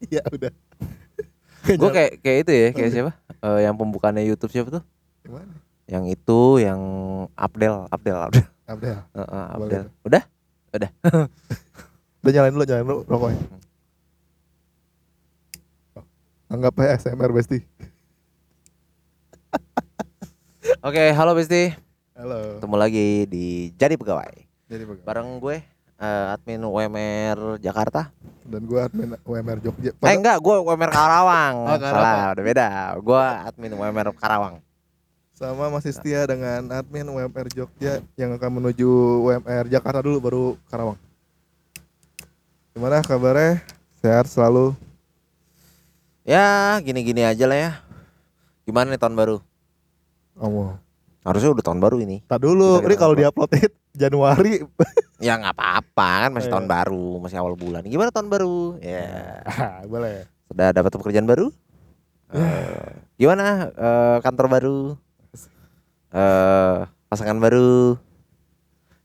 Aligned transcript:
Iya 0.00 0.22
udah. 0.36 0.52
Gue 1.60 1.90
kayak 1.92 2.12
kayak 2.24 2.38
itu 2.42 2.52
ya, 2.52 2.68
kayak 2.72 2.90
siapa? 2.90 3.12
Eh, 3.40 3.60
yang 3.64 3.76
pembukaannya 3.76 4.24
YouTube 4.24 4.48
siapa 4.48 4.68
tuh? 4.72 4.84
Gimana? 5.20 5.52
Yang 5.84 6.04
itu 6.16 6.40
yang 6.58 6.80
Abdel, 7.36 7.84
Abdel, 7.88 8.18
Abdel. 8.18 8.46
Abdel. 8.64 8.98
Heeh, 9.12 9.44
Boleh 9.52 9.66
Abdel. 9.68 9.82
tuh. 9.84 9.92
Udah? 10.08 10.22
Udah 12.20 12.32
nyalain 12.32 12.52
dulu, 12.52 12.64
nyalain 12.64 12.86
dulu 12.86 13.00
rokoknya. 13.04 13.40
Oh, 15.98 16.04
Anggap 16.48 16.78
aja 16.78 16.96
SMR 17.02 17.30
Besti. 17.30 17.58
Oke, 20.80 21.12
halo 21.12 21.32
Besti. 21.34 21.74
Halo. 22.14 22.56
Ketemu 22.56 22.76
lagi 22.76 23.06
di 23.26 23.44
Jadi 23.74 23.94
Pegawai. 23.96 24.32
Jadi 24.64 24.82
bagaimana? 24.86 25.06
Bareng 25.06 25.28
gue 25.36 25.56
eh, 26.00 26.32
admin 26.34 26.64
UMR 26.64 27.60
Jakarta. 27.60 28.08
Dan 28.48 28.66
gua 28.66 28.88
admin 28.88 29.14
UMR 29.22 29.58
Jogja. 29.62 29.92
Eh 29.94 30.14
enggak, 30.16 30.42
gue 30.42 30.56
UMR 30.58 30.90
Karawang. 30.90 31.54
Oh, 31.70 31.78
Karawang. 31.78 32.18
Salah, 32.18 32.32
udah 32.34 32.44
beda. 32.44 32.66
Gue 32.98 33.24
admin 33.46 33.72
UMR 33.76 34.08
Karawang. 34.16 34.54
Sama 35.36 35.72
masih 35.72 35.94
setia 35.94 36.26
dengan 36.26 36.66
admin 36.72 37.06
UMR 37.06 37.46
Jogja 37.52 38.02
yang 38.18 38.34
akan 38.34 38.50
menuju 38.60 38.88
UMR 39.28 39.70
Jakarta 39.70 40.02
dulu 40.02 40.18
baru 40.18 40.44
Karawang. 40.66 40.98
Gimana 42.74 43.04
kabarnya? 43.04 43.62
Sehat 44.00 44.26
selalu. 44.26 44.72
Ya, 46.24 46.78
gini-gini 46.82 47.24
aja 47.24 47.44
lah 47.44 47.58
ya. 47.58 47.70
Gimana 48.64 48.92
nih 48.94 49.00
tahun 49.00 49.16
baru? 49.16 49.36
Oh, 50.40 50.74
Harusnya 51.20 51.52
udah 51.52 51.64
tahun 51.64 51.80
baru 51.84 52.00
ini. 52.00 52.24
tak 52.24 52.40
dulu. 52.48 52.80
Ini 52.80 52.96
kalau 52.96 53.12
upload. 53.12 53.20
diupload 53.28 53.50
it 53.60 53.72
Januari. 53.92 54.60
Ya 55.20 55.36
nggak 55.36 55.52
apa-apa 55.52 56.10
kan 56.24 56.30
masih 56.32 56.48
Oh, 56.48 56.52
tahun 56.56 56.64
iya. 56.64 56.72
baru, 56.80 57.06
masih 57.20 57.36
awal 57.36 57.52
bulan. 57.52 57.84
Gimana 57.84 58.08
tahun 58.08 58.32
baru? 58.32 58.80
Ya. 58.80 59.44
Ah, 59.44 59.84
boleh. 59.92 60.24
Sudah 60.48 60.72
dapat 60.72 60.96
pekerjaan 60.96 61.28
baru? 61.28 61.52
Eh, 62.32 62.88
gimana 63.20 63.68
eh, 63.68 64.16
kantor 64.24 64.46
baru? 64.48 64.80
Eh 66.10 66.78
pasangan 67.06 67.36
baru? 67.36 68.00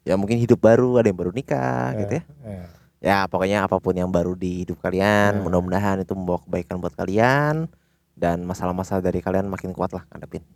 Ya 0.07 0.15
mungkin 0.15 0.39
hidup 0.39 0.63
baru, 0.63 0.95
ada 0.95 1.11
yang 1.11 1.19
baru 1.19 1.35
nikah 1.35 1.99
gitu 1.99 2.13
ya. 2.15 2.23
Eh, 2.47 2.65
Ya 3.03 3.27
pokoknya 3.27 3.67
apa 3.67 3.75
pun 3.77 3.91
yang 3.91 4.07
baru 4.07 4.33
di 4.33 4.63
hidup 4.63 4.79
kalian, 4.79 5.35
Ya. 5.35 5.41
mudah-mudahan 5.43 5.99
itu 5.99 6.15
membawa 6.15 6.39
kebaikan 6.41 6.79
buat 6.79 6.95
kalian 6.95 7.67
dan 8.15 8.39
masalah-masalah 8.41 9.03
dari 9.03 9.19
kalian 9.19 9.45
makin 9.45 9.75
kuat 9.75 9.91
lah 9.91 10.07
ngadepin. 10.09 10.47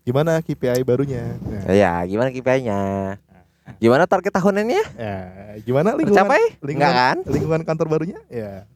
Gimana 0.00 0.38
KPI 0.38 0.80
barunya? 0.80 1.34
Ya. 1.66 1.74
Ya, 1.74 1.92
gimana 2.06 2.30
KPI-nya? 2.30 3.18
Gimana 3.78 4.04
target 4.10 4.32
tahunannya? 4.34 4.82
Ya, 4.98 5.16
gimana 5.62 5.94
lingkungan 5.94 6.26
Tercapai? 6.26 6.42
lingkungan, 6.64 6.94
kan? 6.96 7.16
lingkungan 7.28 7.62
kantor 7.62 7.86
barunya? 7.86 8.18
Ya. 8.26 8.66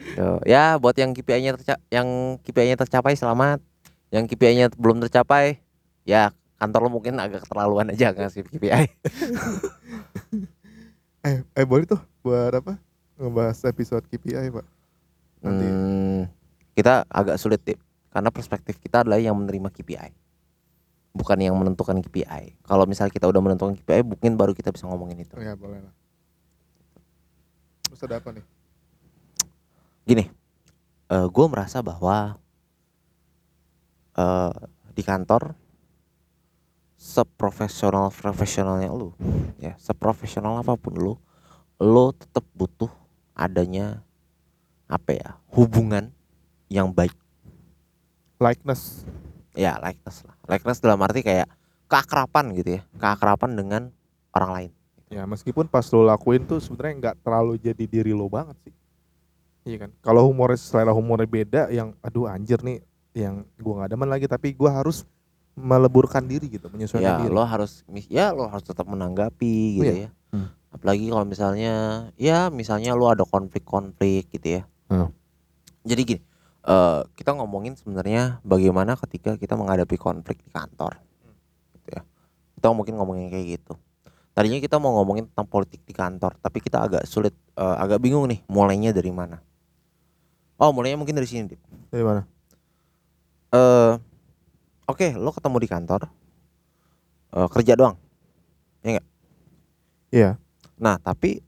Tuh, 0.00 0.42
ya 0.42 0.74
buat 0.76 0.96
yang 0.96 1.14
KPI-nya 1.14 1.54
terca- 1.54 1.82
yang 1.88 2.38
KPI-nya 2.42 2.76
tercapai 2.78 3.14
selamat. 3.14 3.62
Yang 4.10 4.34
KPI-nya 4.34 4.66
belum 4.74 4.98
tercapai, 5.06 5.62
ya 6.02 6.34
kantor 6.58 6.86
lo 6.86 6.98
mungkin 6.98 7.14
agak 7.16 7.46
keterlaluan 7.46 7.94
aja 7.94 8.10
ngasih 8.12 8.44
KPI. 8.46 8.84
Eh, 11.20 11.44
eh 11.52 11.66
boleh 11.68 11.84
tuh 11.84 12.00
buat 12.24 12.48
apa? 12.48 12.80
Ngebahas 13.20 13.60
episode 13.68 14.08
KPI, 14.08 14.48
Pak. 14.56 14.64
Nanti. 15.44 15.66
Hmm, 15.68 16.20
kita 16.72 17.04
agak 17.12 17.36
sulit 17.36 17.60
Tip. 17.60 17.76
karena 18.08 18.32
perspektif 18.32 18.80
kita 18.80 19.04
adalah 19.04 19.20
yang 19.20 19.36
menerima 19.36 19.68
KPI. 19.68 20.16
Bukan 21.10 21.38
yang 21.42 21.58
menentukan 21.58 21.98
KPI. 22.00 22.60
Kalau 22.62 22.84
misal 22.86 23.10
kita 23.10 23.26
udah 23.26 23.42
menentukan 23.42 23.74
KPI, 23.74 24.06
mungkin 24.06 24.38
baru 24.38 24.54
kita 24.54 24.70
bisa 24.70 24.86
ngomongin 24.86 25.22
itu. 25.22 25.34
Oh, 25.34 25.42
ya, 25.42 25.58
boleh 25.58 25.82
lah. 25.82 25.94
Terus 27.90 28.00
ada 28.06 28.22
apa 28.22 28.30
nih? 28.30 28.46
Gini, 30.06 30.24
gue 31.10 31.46
merasa 31.50 31.82
bahwa 31.82 32.38
eh 34.18 34.54
di 34.90 35.06
kantor 35.06 35.54
seprofesional 37.00 38.12
profesionalnya 38.12 38.90
lu, 38.92 39.14
ya 39.56 39.72
seprofesional 39.80 40.60
apa 40.60 40.74
pun 40.76 40.92
lu, 40.98 41.14
lo 41.80 42.12
tetap 42.12 42.44
butuh 42.52 42.90
adanya 43.32 44.04
apa 44.90 45.14
ya 45.16 45.28
hubungan 45.54 46.12
yang 46.68 46.90
baik, 46.90 47.14
Likeness. 48.42 49.08
ya 49.56 49.78
likeness 49.80 50.26
lah, 50.28 50.36
likeness 50.50 50.82
dalam 50.82 50.98
arti 51.00 51.22
kayak 51.22 51.46
keakrapan 51.86 52.50
gitu 52.52 52.70
ya, 52.76 52.82
keakrapan 52.98 53.50
dengan 53.54 53.82
orang 54.30 54.50
lain. 54.50 54.70
Ya, 55.06 55.22
meskipun 55.24 55.66
pas 55.66 55.86
lo 55.90 56.02
lakuin 56.02 56.42
tuh 56.44 56.58
sebenarnya 56.58 56.94
nggak 56.98 57.16
terlalu 57.22 57.52
jadi 57.56 57.84
diri 57.84 58.10
lo 58.10 58.26
banget 58.26 58.54
sih. 58.62 58.74
Iya 59.66 59.86
kan? 59.86 59.90
Kalau 60.00 60.26
humornya 60.26 60.56
selera 60.56 60.90
humornya 60.90 61.26
beda 61.26 61.62
yang 61.68 61.94
aduh 62.00 62.26
anjir 62.26 62.58
nih 62.62 62.78
yang 63.10 63.42
gua 63.58 63.82
nggak 63.82 63.90
demen 63.90 64.06
lagi 64.06 64.26
tapi 64.26 64.54
gua 64.54 64.70
harus 64.72 65.02
meleburkan 65.58 66.22
diri 66.22 66.46
gitu, 66.48 66.70
menyesuaikan 66.70 67.10
ya 67.10 67.20
diri. 67.20 67.34
lo 67.34 67.42
harus 67.42 67.82
ya 68.06 68.30
lo 68.30 68.46
harus 68.46 68.62
tetap 68.62 68.86
menanggapi 68.86 69.54
gitu 69.76 69.92
Iya. 69.92 70.06
ya 70.06 70.10
Hmm. 70.30 70.46
apalagi 70.70 71.10
kalau 71.10 71.26
misalnya 71.26 71.74
ya 72.14 72.48
misalnya 72.48 72.94
lo 72.94 73.10
ada 73.10 73.26
konflik-konflik 73.26 74.30
gitu 74.30 74.62
ya 74.62 74.62
Hmm. 74.86 75.10
jadi 75.82 76.00
gini 76.06 76.20
eh 76.60 77.00
kita 77.16 77.32
ngomongin 77.36 77.72
sebenarnya 77.78 78.42
bagaimana 78.44 78.98
ketika 79.00 79.36
kita 79.40 79.56
menghadapi 79.56 79.96
konflik 79.96 80.44
di 80.44 80.50
kantor 80.52 81.00
gitu 81.72 81.88
ya 81.96 82.02
kita 82.58 82.66
mungkin 82.76 83.00
ngomongin 83.00 83.32
kayak 83.32 83.60
gitu 83.60 83.74
tadinya 84.36 84.60
kita 84.60 84.76
mau 84.76 84.92
ngomongin 85.00 85.24
tentang 85.28 85.48
politik 85.48 85.80
di 85.88 85.96
kantor 85.96 86.36
tapi 86.36 86.60
kita 86.60 86.84
agak 86.84 87.02
sulit 87.08 87.32
eh, 87.56 87.76
agak 87.80 87.98
bingung 88.04 88.28
nih 88.28 88.44
mulainya 88.46 88.92
dari 88.92 89.08
mana 89.08 89.40
oh 90.60 90.70
mulainya 90.72 91.00
mungkin 91.00 91.16
dari 91.16 91.24
sini 91.24 91.48
Dip. 91.48 91.60
Dari 91.88 92.04
mana? 92.04 92.22
eh 93.50 93.94
oke 94.86 95.06
lo 95.16 95.32
ketemu 95.32 95.56
di 95.64 95.68
kantor 95.68 96.00
eh, 97.34 97.48
kerja 97.48 97.74
doang 97.74 97.96
Iya. 100.10 100.42
nah 100.74 100.98
tapi 100.98 101.38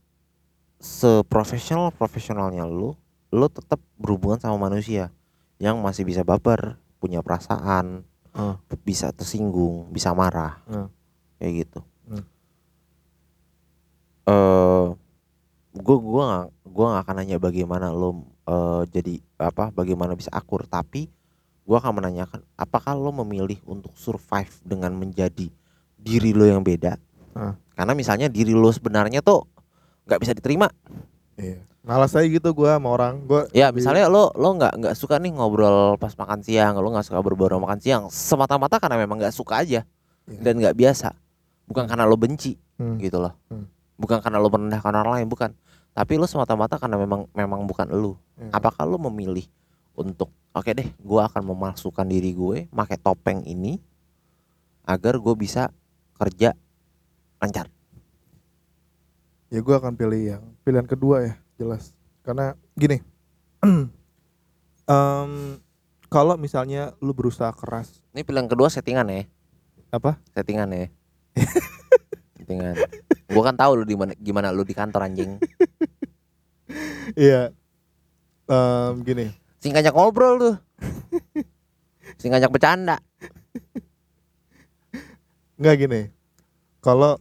seprofesional 0.78 1.90
profesionalnya 1.90 2.62
lo 2.62 2.94
lo 3.32 3.48
tetap 3.48 3.80
berhubungan 3.96 4.36
sama 4.36 4.60
manusia 4.60 5.08
yang 5.56 5.80
masih 5.80 6.04
bisa 6.04 6.20
baper 6.22 6.76
punya 7.00 7.24
perasaan 7.24 8.04
Ah. 8.32 8.56
bisa 8.84 9.12
tersinggung 9.12 9.88
bisa 9.90 10.12
marah 10.12 10.60
Ah. 10.64 10.88
kayak 11.36 11.66
gitu 11.66 11.80
Hmm. 12.06 12.24
eh 14.24 14.86
gue 15.72 15.96
gua 15.98 16.22
nggak 16.28 16.46
gua 16.68 16.86
nggak 16.92 17.02
akan 17.04 17.14
nanya 17.16 17.36
bagaimana 17.36 17.88
lo 17.88 18.24
eh, 18.44 18.82
jadi 18.88 19.14
apa 19.38 19.68
bagaimana 19.70 20.12
bisa 20.12 20.28
akur 20.30 20.64
tapi 20.64 21.08
gua 21.64 21.80
akan 21.80 22.02
menanyakan 22.02 22.40
apakah 22.54 22.92
lo 22.92 23.12
memilih 23.14 23.56
untuk 23.64 23.92
survive 23.94 24.52
dengan 24.62 24.92
menjadi 24.92 25.48
diri 25.96 26.30
lo 26.32 26.44
yang 26.44 26.60
beda 26.60 26.96
Ah. 27.32 27.56
karena 27.72 27.92
misalnya 27.92 28.28
diri 28.28 28.52
lo 28.52 28.68
sebenarnya 28.68 29.24
tuh 29.24 29.48
nggak 30.04 30.20
bisa 30.20 30.32
diterima 30.32 30.68
Iya. 31.36 31.58
Malas 31.82 32.14
aja 32.14 32.22
gitu 32.24 32.54
gua 32.54 32.78
sama 32.78 32.94
orang. 32.94 33.26
Gua 33.26 33.50
ya 33.50 33.74
misalnya 33.74 34.06
lo 34.06 34.30
lo 34.34 34.54
nggak 34.54 34.72
nggak 34.78 34.94
suka 34.94 35.18
nih 35.18 35.34
ngobrol 35.34 35.98
pas 35.98 36.14
makan 36.14 36.40
siang 36.40 36.78
lo 36.78 36.88
nggak 36.88 37.02
suka 37.04 37.18
berbaur 37.18 37.58
makan 37.58 37.78
siang 37.78 38.02
semata-mata 38.06 38.78
karena 38.78 38.96
memang 38.96 39.18
nggak 39.18 39.34
suka 39.34 39.60
aja 39.60 39.82
Iya. 40.22 40.38
dan 40.40 40.54
nggak 40.62 40.78
biasa 40.78 41.10
bukan 41.66 41.84
karena 41.84 42.06
lo 42.06 42.14
benci 42.14 42.54
Hmm. 42.78 42.98
gitu 42.98 43.18
loh 43.18 43.34
Hmm. 43.48 43.66
bukan 43.98 44.18
karena 44.18 44.38
lo 44.38 44.46
merendahkan 44.46 44.94
orang 44.94 45.12
lain 45.18 45.26
bukan 45.26 45.50
tapi 45.90 46.14
lo 46.14 46.24
semata-mata 46.24 46.78
karena 46.78 46.94
memang 46.94 47.26
memang 47.32 47.66
bukan 47.66 47.90
lo 47.90 48.14
Iya. 48.38 48.54
apakah 48.54 48.86
lo 48.86 49.02
memilih 49.02 49.50
untuk 49.92 50.30
oke 50.52 50.70
deh 50.70 50.86
gue 50.86 51.20
akan 51.20 51.42
memasukkan 51.44 52.06
diri 52.06 52.30
gue 52.30 52.70
pakai 52.70 52.96
topeng 52.96 53.42
ini 53.42 53.82
agar 54.82 55.18
gue 55.18 55.34
bisa 55.34 55.74
kerja 56.14 56.54
lancar 57.38 57.66
ya 59.52 59.60
gue 59.60 59.74
akan 59.76 59.92
pilih 60.00 60.22
yang 60.36 60.42
pilihan 60.64 60.88
kedua 60.88 61.16
ya 61.28 61.34
jelas. 61.60 61.92
Karena 62.24 62.56
gini 62.72 63.04
Em, 64.82 65.62
kalau 66.10 66.34
misalnya 66.34 66.96
lu 66.98 67.14
berusaha 67.14 67.54
keras. 67.54 68.02
Ini 68.10 68.26
pilihan 68.26 68.50
kedua 68.50 68.66
settingan 68.66 69.06
ya. 69.06 69.22
Apa? 69.94 70.18
Settingan 70.34 70.68
ya. 70.74 70.90
Settingan. 72.36 72.74
Gue 73.30 73.42
kan 73.46 73.54
tahu 73.54 73.78
lo 73.78 73.84
di 73.86 73.94
mana 73.94 74.12
gimana 74.18 74.50
lo 74.50 74.66
di 74.66 74.74
kantor 74.74 75.06
anjing. 75.06 75.38
Iya. 77.12 77.52
Em, 78.48 79.04
gini. 79.04 79.28
Sing 79.60 79.76
ngajak 79.76 79.92
ngobrol 79.92 80.40
tuh. 80.40 80.56
Sing 82.16 82.32
ngajak 82.32 82.48
bercanda. 82.48 82.96
Nggak 85.60 85.76
gini. 85.76 86.00
Kalau 86.80 87.20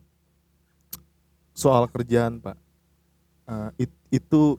soal 1.62 1.86
kerjaan 1.86 2.42
pak. 2.42 2.58
Eh, 3.46 3.86
it- 3.86 4.02
itu 4.10 4.58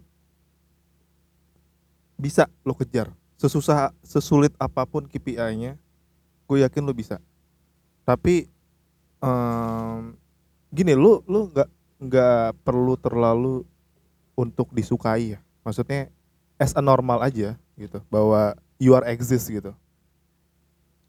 bisa 2.14 2.46
lo 2.62 2.78
kejar. 2.78 3.10
Sesusah 3.34 3.90
sesulit 4.06 4.54
apa 4.62 4.86
pun 4.86 5.02
KPI-nya 5.10 5.74
gue 6.46 6.58
yakin 6.62 6.86
lo 6.86 6.94
bisa. 6.94 7.18
Tapi 8.06 8.46
em, 9.18 10.14
gini 10.70 10.94
lo 10.94 11.26
lo 11.26 11.50
nggak 11.50 11.68
nggak 12.02 12.46
perlu 12.62 12.94
terlalu 12.94 13.66
untuk 14.38 14.70
disukai 14.70 15.34
ya. 15.34 15.40
Maksudnya 15.66 16.06
as 16.62 16.70
a 16.78 16.82
normal 16.82 17.18
aja 17.26 17.58
gitu 17.74 17.98
bahwa 18.06 18.54
you 18.78 18.94
are 18.94 19.06
exist 19.10 19.50
gitu. 19.50 19.74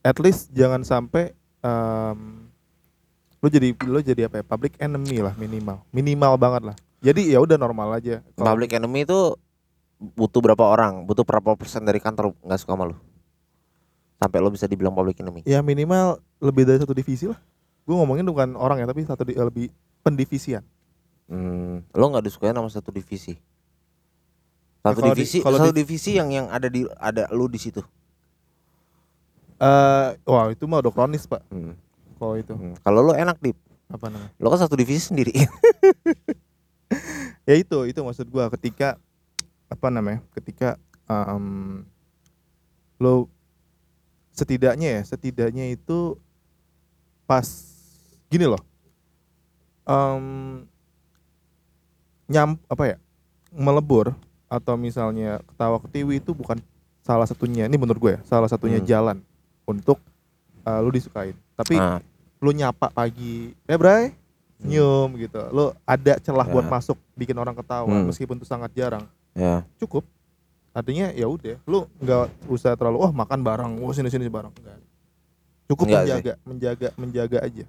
At 0.02 0.18
least 0.18 0.50
jangan 0.52 0.82
sampai 0.82 1.38
um, 1.62 2.43
lo 3.44 3.48
jadi 3.48 3.68
lo 3.84 4.00
jadi 4.00 4.22
apa 4.24 4.40
ya 4.40 4.46
public 4.46 4.80
enemy 4.80 5.20
lah 5.20 5.36
minimal 5.36 5.84
minimal 5.92 6.34
banget 6.36 6.62
lah 6.64 6.76
jadi 6.98 7.22
ya 7.28 7.38
udah 7.38 7.60
normal 7.60 7.92
aja 7.94 8.24
Kalau- 8.34 8.48
Public 8.50 8.72
enemy 8.72 9.04
itu 9.04 9.36
butuh 10.00 10.40
berapa 10.42 10.64
orang? 10.64 11.04
Butuh 11.04 11.22
berapa 11.22 11.52
persen 11.54 11.80
dari 11.82 11.96
kantor 11.98 12.32
nggak 12.40 12.56
suka 12.58 12.72
sama 12.74 12.88
lu? 12.88 12.96
Sampai 14.18 14.40
lo 14.40 14.48
bisa 14.48 14.64
dibilang 14.64 14.92
public 14.92 15.20
enemy. 15.20 15.44
ya 15.44 15.60
minimal 15.60 16.24
lebih 16.40 16.64
dari 16.64 16.80
satu 16.80 16.92
divisi 16.92 17.28
lah 17.28 17.36
gue 17.84 17.92
ngomongin 17.94 18.24
bukan 18.24 18.56
orang 18.56 18.80
ya 18.80 18.88
tapi 18.88 19.04
satu 19.04 19.22
di, 19.22 19.36
lebih 19.36 19.68
pendivisian 20.00 20.64
Hmm, 21.24 21.84
lo 21.90 22.06
nggak 22.06 22.24
disukai 22.24 22.52
sama 22.52 22.68
satu 22.68 22.92
divisi. 22.92 23.36
Satu 24.82 25.00
kalau 25.00 25.12
di- 25.12 25.16
divisi, 25.18 25.38
kalau 25.40 25.56
satu 25.58 25.72
di- 25.72 25.80
divisi 25.82 26.12
yang 26.14 26.28
yang 26.30 26.48
ada 26.48 26.68
di 26.68 26.84
ada 26.94 27.28
lu 27.30 27.48
di 27.48 27.56
situ. 27.58 27.80
eh 29.56 30.08
wah 30.22 30.46
itu 30.50 30.64
mah 30.64 30.80
udah 30.80 30.92
kronis 30.92 31.24
pak 31.24 31.40
Hmm. 31.48 31.76
Kalau 32.24 32.36
itu 32.40 32.54
Hmm. 32.56 32.76
Kalau 32.80 33.00
lo 33.04 33.14
enak 33.14 33.38
dip, 33.38 33.60
apa 33.88 34.08
namanya 34.08 34.32
lo 34.40 34.48
kan 34.48 34.60
satu 34.60 34.74
divisi 34.74 35.12
sendiri. 35.12 35.36
ya 37.44 37.56
itu 37.56 37.78
itu 37.84 38.00
maksud 38.00 38.30
gua 38.30 38.48
ketika 38.50 38.96
apa 39.68 39.88
namanya 39.90 40.24
ketika 40.32 40.78
um, 41.06 41.84
lo 42.98 43.28
setidaknya 44.32 44.98
ya 44.98 45.02
setidaknya 45.04 45.74
itu 45.74 46.16
pas 47.26 47.46
gini 48.30 48.46
loh 48.46 48.62
um, 49.84 50.62
nyam 52.26 52.56
apa 52.66 52.96
ya 52.96 52.98
melebur 53.52 54.14
atau 54.48 54.78
misalnya 54.78 55.42
ketawa 55.50 55.78
ketiwi 55.82 56.22
itu 56.22 56.32
bukan 56.34 56.62
salah 57.04 57.26
satunya 57.26 57.66
ini 57.66 57.76
menurut 57.76 58.00
gue 58.00 58.12
ya 58.16 58.22
salah 58.24 58.48
satunya 58.48 58.80
Hmm. 58.80 58.88
jalan 58.88 59.18
untuk 59.66 60.00
uh, 60.64 60.80
lu 60.80 60.90
disukain 60.90 61.36
tapi 61.54 61.76
Ah, 61.78 62.00
lu 62.44 62.52
nyapa 62.52 62.92
pagi 62.92 63.56
eh 63.64 63.80
bray 63.80 64.12
nyium 64.60 65.16
gitu 65.16 65.40
lu 65.50 65.72
ada 65.84 66.20
celah 66.20 66.44
buat 66.46 66.68
Ya. 66.68 66.72
masuk 66.72 66.98
bikin 67.14 67.36
orang 67.36 67.56
ketawa 67.56 67.88
Hmm. 67.88 68.06
meskipun 68.06 68.36
itu 68.36 68.44
sangat 68.44 68.72
jarang 68.74 69.08
ya. 69.32 69.64
cukup 69.78 70.04
artinya 70.72 71.08
ya 71.10 71.24
udah 71.26 71.56
lu 71.64 71.88
nggak 71.98 72.28
usah 72.46 72.76
terlalu 72.76 73.00
wah 73.00 73.14
makan 73.14 73.40
bareng 73.40 73.72
wah 73.78 73.94
sini 73.94 74.08
sini 74.08 74.28
bareng 74.28 74.52
enggak 74.52 74.80
cukup 75.66 75.86
Enggak 75.88 76.02
sih. 76.02 76.12
menjaga 76.12 76.34
menjaga 76.44 76.88
menjaga 76.96 77.38
aja 77.42 77.66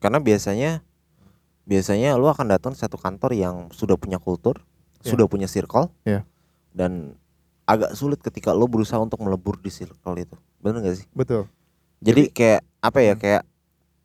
Karena 0.00 0.16
biasanya 0.16 0.70
biasanya 1.62 2.16
lo 2.16 2.26
akan 2.26 2.46
datang 2.48 2.72
satu 2.72 2.96
kantor 2.96 3.30
yang 3.30 3.68
sudah 3.70 3.94
punya 3.94 4.16
kultur, 4.16 4.58
Ya. 5.00 5.12
sudah 5.12 5.28
punya 5.28 5.44
circle, 5.44 5.92
Ya. 6.02 6.24
dan 6.72 7.14
agak 7.62 7.92
sulit 7.94 8.18
ketika 8.18 8.50
lo 8.50 8.64
berusaha 8.64 8.96
untuk 8.96 9.20
melebur 9.20 9.54
di 9.56 9.68
circle 9.68 10.16
itu. 10.16 10.34
Bener 10.58 10.80
gak 10.82 10.96
sih? 10.96 11.06
betul 11.12 11.46
Jadi, 12.00 12.32
kayak 12.32 12.64
apa 12.80 12.98
ya? 12.98 13.12
Hmm. 13.12 13.20
Kayak 13.20 13.42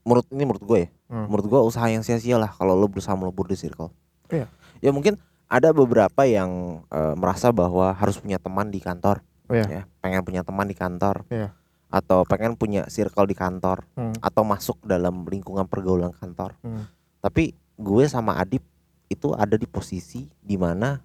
menurut 0.06 0.26
ini 0.30 0.44
menurut 0.46 0.64
gue 0.64 0.80
ya. 0.86 0.90
Hmm. 1.10 1.26
Menurut 1.28 1.46
gue 1.50 1.60
usaha 1.66 1.86
yang 1.90 2.06
sia-sia 2.06 2.38
lah 2.38 2.54
kalau 2.54 2.78
lo 2.78 2.86
berusaha 2.86 3.18
melebur 3.18 3.50
di 3.50 3.58
circle. 3.58 3.90
Iya. 4.30 4.48
Ya 4.80 4.90
mungkin 4.94 5.18
ada 5.50 5.74
beberapa 5.74 6.24
yang 6.30 6.82
eh, 6.94 7.14
merasa 7.18 7.50
bahwa 7.50 7.92
harus 7.92 8.22
punya 8.22 8.38
teman 8.38 8.70
di 8.70 8.80
kantor. 8.80 9.26
Oh, 9.50 9.54
iya. 9.54 9.66
Ya, 9.66 9.82
pengen 10.02 10.22
punya 10.22 10.42
teman 10.46 10.70
di 10.70 10.78
kantor. 10.78 11.26
Iya. 11.30 11.54
Atau 11.90 12.26
pengen 12.26 12.54
punya 12.58 12.86
circle 12.90 13.26
di 13.26 13.36
kantor 13.38 13.86
Hmm. 13.98 14.14
atau 14.22 14.46
masuk 14.46 14.78
dalam 14.86 15.26
lingkungan 15.26 15.66
pergaulan 15.66 16.14
kantor. 16.14 16.54
Hmm. 16.62 16.86
Tapi 17.22 17.58
gue 17.76 18.04
sama 18.06 18.38
Adip 18.38 18.62
itu 19.10 19.34
ada 19.38 19.58
di 19.58 19.70
posisi 19.70 20.26
di 20.42 20.58
mana 20.58 21.02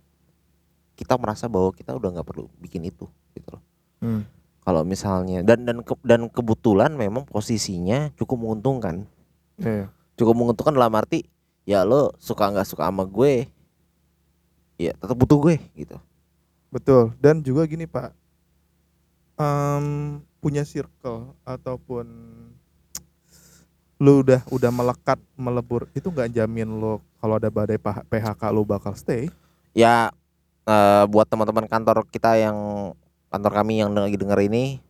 kita 0.97 1.17
merasa 1.17 1.49
bahwa 1.49 1.73
kita 1.73 1.97
udah 1.97 2.21
nggak 2.21 2.29
perlu 2.29 2.49
bikin 2.61 2.85
itu 2.85 3.09
gitu 3.33 3.49
loh. 3.57 3.63
Hmm. 4.01 4.23
Kalau 4.61 4.85
misalnya 4.85 5.41
dan 5.41 5.65
dan 5.65 5.81
ke- 5.81 6.05
dan 6.05 6.29
kebetulan 6.29 6.93
memang 6.93 7.25
posisinya 7.25 8.13
cukup 8.15 8.37
menguntungkan. 8.45 9.09
Iya. 9.57 9.89
Cukup 10.15 10.37
menguntungkan 10.37 10.77
dalam 10.77 10.93
arti 10.95 11.25
ya 11.65 11.85
lo 11.85 12.13
suka 12.17 12.51
nggak 12.51 12.67
suka 12.67 12.89
sama 12.89 13.05
gue 13.05 13.47
ya 14.75 14.97
tetap 14.97 15.13
butuh 15.15 15.39
gue 15.39 15.57
gitu. 15.77 15.97
betul 16.73 17.13
dan 17.21 17.45
juga 17.45 17.69
gini 17.69 17.85
pak 17.85 18.17
Em, 19.37 20.19
punya 20.39 20.65
circle 20.65 21.33
ataupun 21.43 22.05
lu 24.01 24.25
udah 24.25 24.41
udah 24.49 24.71
melekat 24.73 25.21
melebur 25.37 25.89
itu 25.93 26.09
nggak 26.09 26.33
jamin 26.33 26.69
lo 26.77 27.01
kalau 27.21 27.37
ada 27.37 27.53
badai 27.53 27.77
PH- 27.77 28.09
PHK 28.09 28.43
lu 28.49 28.65
bakal 28.65 28.97
stay 28.97 29.29
Ya 29.73 30.09
eh, 30.65 31.05
buat 31.07 31.29
teman-teman 31.29 31.69
kantor 31.69 32.05
kita 32.09 32.35
yang 32.35 32.57
kantor 33.31 33.53
kami 33.63 33.79
yang 33.79 33.95
lagi 33.95 34.19
denger 34.19 34.39
ini 34.51 34.83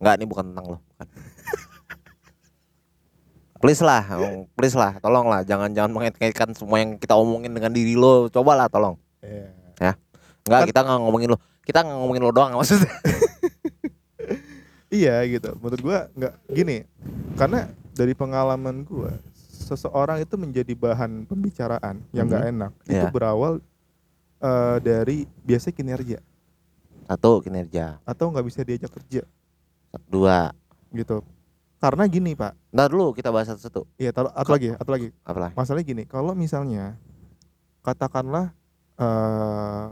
nggak 0.00 0.14
ini 0.16 0.24
bukan 0.24 0.44
tentang 0.50 0.66
lo. 0.66 0.78
bukan. 0.80 1.06
please 3.60 3.84
lah, 3.84 4.00
please 4.56 4.72
lah, 4.72 4.96
tolong 5.04 5.28
lah, 5.28 5.44
jangan 5.44 5.68
jangan 5.76 5.92
mengait-ngaitkan 5.92 6.56
semua 6.56 6.80
yang 6.80 6.96
kita 6.96 7.12
omongin 7.12 7.52
dengan 7.52 7.68
diri 7.68 7.92
lo. 7.92 8.32
Cobalah 8.32 8.72
tolong. 8.72 8.96
Iya. 9.20 9.52
Nggak 10.40 10.60
Kan- 10.64 10.68
kita 10.72 10.80
nggak 10.80 10.98
ngomongin 11.04 11.28
lo, 11.36 11.38
kita 11.68 11.78
nggak 11.84 11.98
ngomongin 12.00 12.22
lo 12.24 12.32
doang 12.32 12.52
maksudnya. 12.56 12.88
Iya 14.90 15.22
gitu. 15.30 15.54
Menurut 15.62 15.80
gua 15.86 16.10
nggak 16.18 16.34
gini. 16.50 16.82
Karena 17.38 17.70
dari 17.94 18.10
pengalaman 18.10 18.82
gua, 18.82 19.14
seseorang 19.38 20.18
itu 20.18 20.34
menjadi 20.34 20.74
bahan 20.74 21.30
pembicaraan 21.30 22.02
yang 22.10 22.26
nggak 22.26 22.50
enak. 22.50 22.72
Itu 22.90 23.06
Iya. 23.06 23.14
berawal 23.14 23.62
eh, 24.42 24.76
dari 24.82 25.30
biasa 25.46 25.70
kinerja 25.70 26.18
Satu 27.10 27.42
kinerja, 27.42 27.98
atau 28.06 28.30
nggak 28.30 28.46
bisa 28.46 28.62
diajak 28.62 28.94
kerja 28.94 29.26
dua. 30.06 30.54
gitu. 30.94 31.26
Karena 31.82 32.06
gini 32.06 32.38
pak, 32.38 32.54
Nah 32.70 32.86
dulu 32.86 33.10
kita 33.10 33.34
bahas 33.34 33.50
satu-satu. 33.50 33.82
iya 33.98 34.14
atau 34.14 34.30
atau 34.30 34.52
lagi, 34.54 34.70
atau 34.78 34.92
lagi. 34.94 35.08
Apa 35.26 35.38
lah? 35.42 35.50
Masalahnya 35.58 35.86
gini, 35.90 36.02
kalau 36.06 36.38
misalnya 36.38 36.94
katakanlah 37.82 38.54
eh 38.94 39.86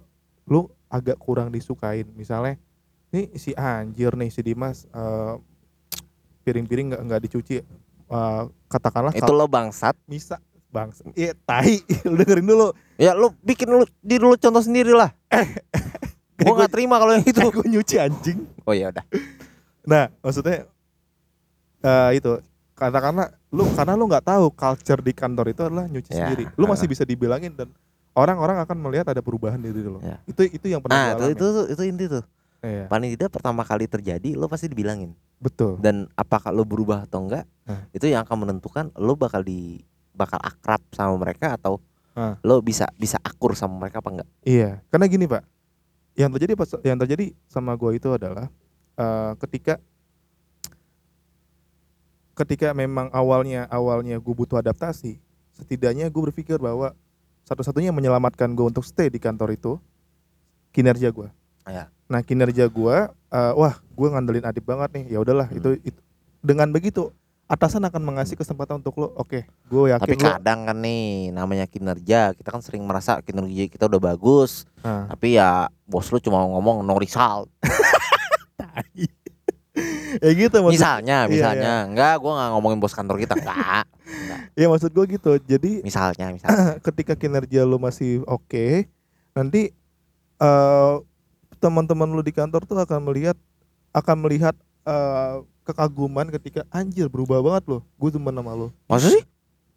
lu 0.47 0.71
agak 0.87 1.19
kurang 1.19 1.51
disukain, 1.51 2.07
misalnya 2.15 2.55
nih 3.11 3.35
si 3.35 3.51
anjir 3.59 4.15
nih 4.15 4.31
si 4.31 4.41
Dimas 4.47 4.87
eh, 4.87 5.35
piring-piring 6.47 6.95
nggak 6.95 7.03
nggak 7.03 7.21
dicuci, 7.27 7.67
eh, 8.15 8.43
katakanlah 8.71 9.11
Itu 9.11 9.35
lo 9.35 9.51
bangsat. 9.51 9.99
Misa 10.07 10.39
bang 10.69 10.93
iya 11.17 11.33
tai 11.49 11.81
lu 12.05 12.21
dengerin 12.21 12.45
dulu 12.45 12.69
Ya 13.01 13.17
lo 13.17 13.33
bikin 13.41 13.73
lo 13.73 13.89
diri 14.05 14.21
lo 14.21 14.37
contoh 14.37 14.61
sendiri 14.61 14.93
lah. 14.93 15.17
Gua 16.41 16.55
nggak 16.57 16.71
terima 16.71 16.97
kalau 16.97 17.13
yang 17.13 17.27
itu. 17.29 17.41
gue 17.43 17.67
nyuci 17.69 17.97
anjing 17.97 18.39
Oh 18.63 18.73
ya 18.73 18.89
udah. 18.89 19.05
nah 19.83 20.13
maksudnya 20.21 20.69
eh 21.81 22.11
itu 22.15 22.33
katakanlah 22.75 23.33
lu 23.49 23.65
karena 23.73 23.95
lu 23.95 24.05
nggak 24.05 24.25
tahu 24.25 24.47
culture 24.51 25.01
di 25.01 25.11
kantor 25.11 25.47
itu 25.49 25.63
adalah 25.63 25.87
nyuci 25.87 26.11
Ya, 26.11 26.29
sendiri 26.29 26.45
lu 26.53 26.65
masih 26.65 26.87
bisa 26.87 27.03
dibilangin 27.03 27.51
dan 27.53 27.71
orang-orang 28.13 28.59
akan 28.61 28.77
melihat 28.79 29.07
ada 29.09 29.19
perubahan 29.19 29.57
di 29.57 29.69
diri 29.69 29.87
lo 29.87 29.99
Ya. 29.99 30.21
itu 30.25 30.47
itu 30.47 30.67
yang 30.67 30.79
pernah 30.79 31.15
Nah 31.15 31.27
itu, 31.27 31.35
itu 31.35 31.47
itu 31.71 31.83
inti 31.85 32.07
tuh. 32.09 32.25
Iya, 32.59 32.87
Paling 32.87 33.15
tidak 33.15 33.31
pertama 33.31 33.63
kali 33.63 33.87
terjadi 33.87 34.35
lo 34.35 34.47
pasti 34.47 34.67
dibilangin. 34.67 35.15
betul 35.39 35.79
dan 35.79 36.11
apakah 36.13 36.51
lo 36.51 36.63
berubah 36.63 37.03
atau 37.05 37.23
enggak 37.23 37.47
Nah. 37.63 37.87
itu 37.91 38.05
yang 38.05 38.23
akan 38.23 38.37
menentukan 38.41 38.91
lo 38.95 39.15
bakal 39.15 39.41
di 39.41 39.79
bakal 40.11 40.39
akrab 40.39 40.83
sama 40.91 41.15
mereka 41.17 41.55
atau 41.55 41.79
Nah. 42.13 42.35
lo 42.43 42.59
bisa 42.59 42.91
bisa 42.93 43.15
akur 43.19 43.55
sama 43.55 43.79
mereka 43.79 43.99
apa 43.99 44.11
enggak 44.13 44.29
iya 44.43 44.83
karena 44.89 45.07
gini 45.07 45.25
pak 45.25 45.47
yang 46.19 46.35
terjadi 46.35 46.53
pas 46.59 46.67
yang 46.83 46.99
terjadi 46.99 47.31
sama 47.47 47.79
gue 47.79 47.95
itu 47.95 48.11
adalah 48.11 48.51
eh, 48.99 49.33
ketika 49.47 49.79
ketika 52.35 52.71
memang 52.75 53.11
awalnya 53.11 53.67
awalnya 53.71 54.19
gue 54.19 54.35
butuh 54.35 54.59
adaptasi 54.59 55.19
setidaknya 55.55 56.07
gue 56.07 56.23
berpikir 56.31 56.59
bahwa 56.59 56.95
satu-satunya 57.47 57.91
yang 57.91 57.99
menyelamatkan 57.99 58.51
gue 58.55 58.67
untuk 58.67 58.87
stay 58.87 59.11
di 59.11 59.19
kantor 59.19 59.55
itu 59.55 59.73
kinerja 60.75 61.11
gue 61.11 61.31
Ya. 61.69 61.93
nah 62.09 62.25
kinerja 62.25 62.65
gue 62.65 62.97
eh, 63.13 63.53
wah 63.53 63.77
gue 63.77 64.09
ngandelin 64.09 64.41
adip 64.49 64.65
banget 64.65 64.89
nih 64.97 65.05
ya 65.13 65.19
udahlah 65.21 65.53
Hmm. 65.53 65.59
itu, 65.61 65.69
itu 65.93 66.01
dengan 66.41 66.73
begitu 66.73 67.13
atasan 67.49 67.81
akan 67.89 68.03
mengasih 68.05 68.37
kesempatan 68.37 68.85
untuk 68.85 69.01
lo 69.01 69.09
oke 69.17 69.49
gue 69.49 69.83
yakin 69.89 70.05
tapi 70.05 70.15
lo 70.21 70.37
kadang 70.37 70.69
kan 70.69 70.77
nih 70.85 71.33
namanya 71.33 71.65
kinerja 71.65 72.37
kita 72.37 72.49
kan 72.53 72.61
sering 72.61 72.85
merasa 72.85 73.25
kinerja 73.25 73.73
kita 73.73 73.89
udah 73.89 74.01
bagus. 74.13 74.69
Nah, 74.85 75.09
tapi 75.09 75.41
ya 75.41 75.73
bos 75.89 76.13
lo 76.13 76.21
cuma 76.21 76.45
ngomong 76.45 76.85
no 76.85 76.95
result. 77.01 77.49
Ya 80.19 80.35
gitu 80.35 80.59
maksud, 80.59 80.75
misalnya 80.75 81.29
iya, 81.29 81.31
misalnya. 81.31 81.75
enggak 81.87 82.19
gua 82.19 82.33
nggak 82.35 82.51
ngomongin 82.57 82.79
bos 82.83 82.97
kantor 82.97 83.23
kita 83.23 83.39
enggak. 83.39 83.87
Ya 84.59 84.67
maksud 84.67 84.91
gue 84.91 85.07
gitu. 85.15 85.39
Jadi 85.39 85.87
misalnya 85.87 86.35
misalnya. 86.35 86.75
ketika 86.91 87.15
kinerja 87.15 87.63
lu 87.63 87.79
masih 87.79 88.27
oke 88.27 88.91
nanti 89.39 89.71
eh 90.43 90.95
teman-teman 91.63 92.11
lu 92.11 92.27
di 92.27 92.35
kantor 92.35 92.67
tuh 92.67 92.75
akan 92.83 93.07
melihat 93.07 93.39
akan 93.95 94.17
melihat 94.27 94.59
eh, 94.83 95.47
kekaguman 95.69 96.33
ketika 96.33 96.65
anjir 96.69 97.07
berubah 97.07 97.39
banget 97.39 97.69
loh 97.69 97.81
gue 97.95 98.09
temen 98.09 98.33
sama 98.33 98.53
lu 98.53 98.69
maksud 98.87 99.13
sih 99.13 99.25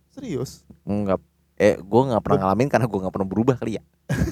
serius 0.10 0.63
enggak 0.81 1.19
eh 1.55 1.75
gue 1.75 2.01
nggak 2.01 2.24
pernah 2.24 2.48
ngalamin 2.48 2.67
karena 2.67 2.88
gue 2.88 3.00
nggak 3.00 3.13
pernah 3.13 3.27
berubah 3.27 3.55
kali 3.55 3.77
ya 3.77 3.83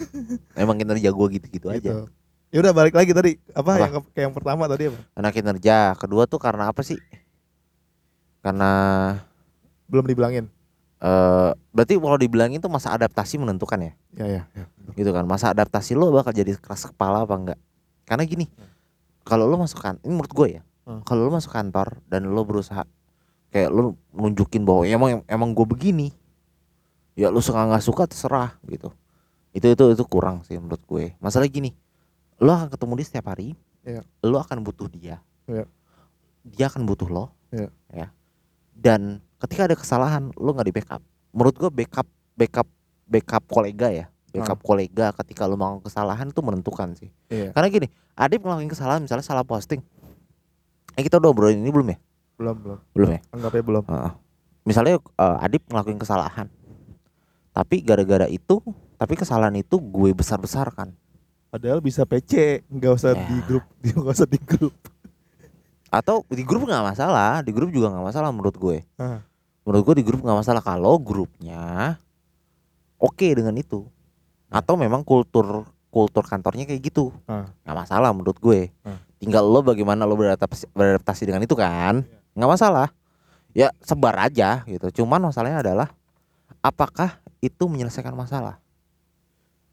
emang 0.63 0.75
kinerja 0.75 1.09
gue 1.09 1.27
gitu-gitu 1.35 1.67
aja 1.67 1.79
gitu. 1.79 2.07
Ya 2.49 2.65
udah 2.65 2.73
balik 2.73 2.97
lagi 2.97 3.13
tadi 3.13 3.37
apa, 3.53 3.61
Apa? 3.69 3.77
yang 3.77 3.93
kayak 4.09 4.25
yang 4.25 4.33
pertama 4.33 4.63
tadi 4.65 4.89
apa? 4.89 4.97
karena 5.13 5.29
kinerja 5.29 5.77
kedua 5.93 6.25
tuh 6.25 6.41
karena 6.41 6.65
apa 6.67 6.81
sih 6.81 6.97
karena 8.41 8.71
Belum 9.85 10.05
dibilangin. 10.05 10.45
eh 10.99 11.51
berarti 11.71 11.95
kalau 11.95 12.17
dibilangin 12.17 12.59
tuh 12.59 12.67
masa 12.67 12.91
adaptasi 12.91 13.37
menentukan 13.37 13.79
ya 13.79 13.93
Ya 14.13 14.25
ya. 14.25 14.41
ya. 14.51 14.65
gitu 14.93 15.11
kan 15.11 15.23
masa 15.23 15.47
adaptasi 15.49 15.93
lo 15.93 16.09
bakal 16.09 16.33
jadi 16.33 16.57
keras 16.57 16.83
kepala 16.85 17.23
apa 17.23 17.35
enggak 17.35 17.59
karena 18.03 18.25
gini 18.25 18.45
kalau 19.21 19.45
lo 19.45 19.55
masuk 19.55 19.79
kan 19.79 19.95
ini 20.01 20.11
menurut 20.11 20.33
gue 20.33 20.47
ya 20.57 20.61
Hmm. 20.89 21.05
kalau 21.05 21.29
lo 21.29 21.37
masuk 21.37 21.53
kantor 21.53 22.01
dan 22.09 22.25
lo 22.33 22.41
berusaha 22.41 22.81
kayak 23.53 23.69
lo 23.69 23.93
nunjukin 24.09 24.65
bahwa 24.65 24.89
ya 24.89 24.97
emang 24.97 25.21
emang 25.29 25.53
gue 25.53 25.65
begini 25.69 26.09
ya 27.13 27.29
lo 27.29 27.45
suka 27.45 27.61
nggak 27.61 27.85
suka 27.85 28.09
terserah 28.09 28.57
gitu 28.65 28.89
itu 29.53 29.69
itu 29.69 29.83
itu 29.93 30.03
kurang 30.09 30.41
sih 30.41 30.57
menurut 30.57 30.81
gue 30.89 31.13
masalah 31.21 31.45
gini 31.45 31.77
lo 32.41 32.57
akan 32.57 32.73
ketemu 32.73 32.93
dia 32.97 33.05
setiap 33.05 33.27
hari 33.29 33.53
Iya. 33.85 34.01
lo 34.25 34.41
akan 34.41 34.65
butuh 34.65 34.89
dia 34.89 35.21
Iya. 35.45 35.69
dia 36.41 36.65
akan 36.73 36.89
butuh 36.89 37.05
lo 37.05 37.25
Iya. 37.53 37.69
ya 37.93 38.07
dan 38.73 39.21
ketika 39.37 39.69
ada 39.69 39.77
kesalahan 39.77 40.33
lo 40.33 40.49
nggak 40.51 40.67
di 40.67 40.73
backup 40.73 41.01
menurut 41.29 41.53
gue 41.53 41.69
backup 41.69 42.09
backup 42.33 42.65
backup 43.05 43.43
kolega 43.45 43.93
ya 43.93 44.05
backup 44.29 44.61
kolega 44.65 45.13
ketika 45.21 45.45
lo 45.45 45.53
melakukan 45.53 45.85
kesalahan 45.85 46.33
itu 46.33 46.41
menentukan 46.41 46.97
sih 46.97 47.13
Iya. 47.29 47.53
karena 47.53 47.69
gini 47.69 47.87
Adip 48.17 48.41
ngelakuin 48.41 48.67
kesalahan 48.67 49.05
misalnya 49.05 49.23
salah 49.23 49.45
posting 49.45 49.79
eh 50.99 51.05
kita 51.05 51.15
udah 51.17 51.29
obrolin 51.29 51.57
ini 51.57 51.71
belum 51.71 51.87
ya 51.87 51.97
Belum 52.35 52.55
belum. 52.57 52.79
belum 52.91 53.09
ya 53.09 53.19
Anggapnya 53.31 53.63
belum. 53.63 53.83
Heeh. 53.85 54.11
misalnya 54.61 54.95
eh, 54.99 55.37
Adip 55.41 55.63
ngelakuin 55.65 55.95
kesalahan 55.97 56.47
tapi 57.49 57.79
gara-gara 57.79 58.27
itu 58.27 58.59
tapi 58.95 59.15
kesalahan 59.15 59.55
itu 59.55 59.79
gue 59.79 60.11
besar-besarkan 60.11 60.91
Padahal 61.49 61.79
bisa 61.79 62.03
PC, 62.03 62.61
nggak 62.67 62.93
usah 62.93 63.11
Ya. 63.11 63.25
di 63.25 63.37
grup, 63.41 63.65
nggak 63.81 64.13
usah 64.13 64.27
di 64.27 64.37
grup. 64.37 64.75
atau 65.89 66.21
di 66.27 66.43
grup 66.43 66.61
nggak 66.63 66.85
masalah 66.85 67.41
di 67.41 67.49
grup 67.49 67.69
juga 67.69 67.89
nggak 67.89 68.05
masalah 68.05 68.29
menurut 68.29 68.53
gue 68.53 68.77
Ah. 68.95 69.25
menurut 69.63 69.81
gue 69.83 69.95
di 69.97 70.05
grup 70.05 70.21
nggak 70.21 70.37
masalah 70.37 70.61
kalau 70.61 70.99
grupnya 70.99 71.97
oke 72.95 73.25
dengan 73.25 73.55
itu 73.55 73.89
atau 74.47 74.73
memang 74.75 75.01
kultur 75.01 75.63
kultur 75.89 76.21
kantornya 76.21 76.63
kayak 76.63 76.81
gitu 76.83 77.09
nggak 77.25 77.73
masalah 77.75 78.11
menurut 78.11 78.37
gue 78.37 78.69
Ah. 78.81 79.01
Tinggal 79.19 79.43
lo 79.43 79.59
bagaimana 79.61 80.03
lo 80.03 80.15
beradaptasi, 80.15 80.71
beradaptasi 80.71 81.23
dengan 81.27 81.43
itu 81.43 81.53
kan 81.53 82.07
nggak 82.33 82.49
masalah 82.49 82.87
ya 83.51 83.69
sebar 83.79 84.15
aja 84.17 84.63
gitu 84.63 85.03
cuman 85.03 85.19
masalahnya 85.21 85.59
adalah 85.59 85.87
apakah 86.59 87.19
itu 87.39 87.67
menyelesaikan 87.67 88.13
masalah 88.13 88.59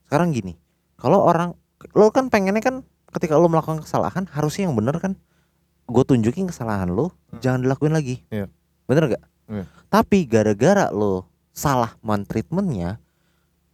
sekarang 0.04 0.30
gini 0.30 0.54
kalau 0.96 1.20
orang 1.20 1.54
lo 1.92 2.10
kan 2.10 2.26
pengennya 2.26 2.60
kan 2.60 2.76
ketika 3.12 3.36
lo 3.36 3.46
melakukan 3.46 3.80
kesalahan 3.80 4.26
harusnya 4.28 4.66
yang 4.66 4.74
bener 4.74 4.98
kan 4.98 5.14
gue 5.86 6.04
tunjukin 6.04 6.46
kesalahan 6.46 6.90
lo 6.90 7.14
Hmm. 7.30 7.38
jangan 7.38 7.60
dilakuin 7.62 7.94
lagi 7.94 8.22
Iya. 8.28 8.50
bener 8.84 9.12
gak 9.12 9.22
Iya. 9.46 9.64
tapi 9.86 10.26
gara-gara 10.26 10.90
lo 10.90 11.26
salah 11.52 11.94
mentreatmentnya 12.00 12.98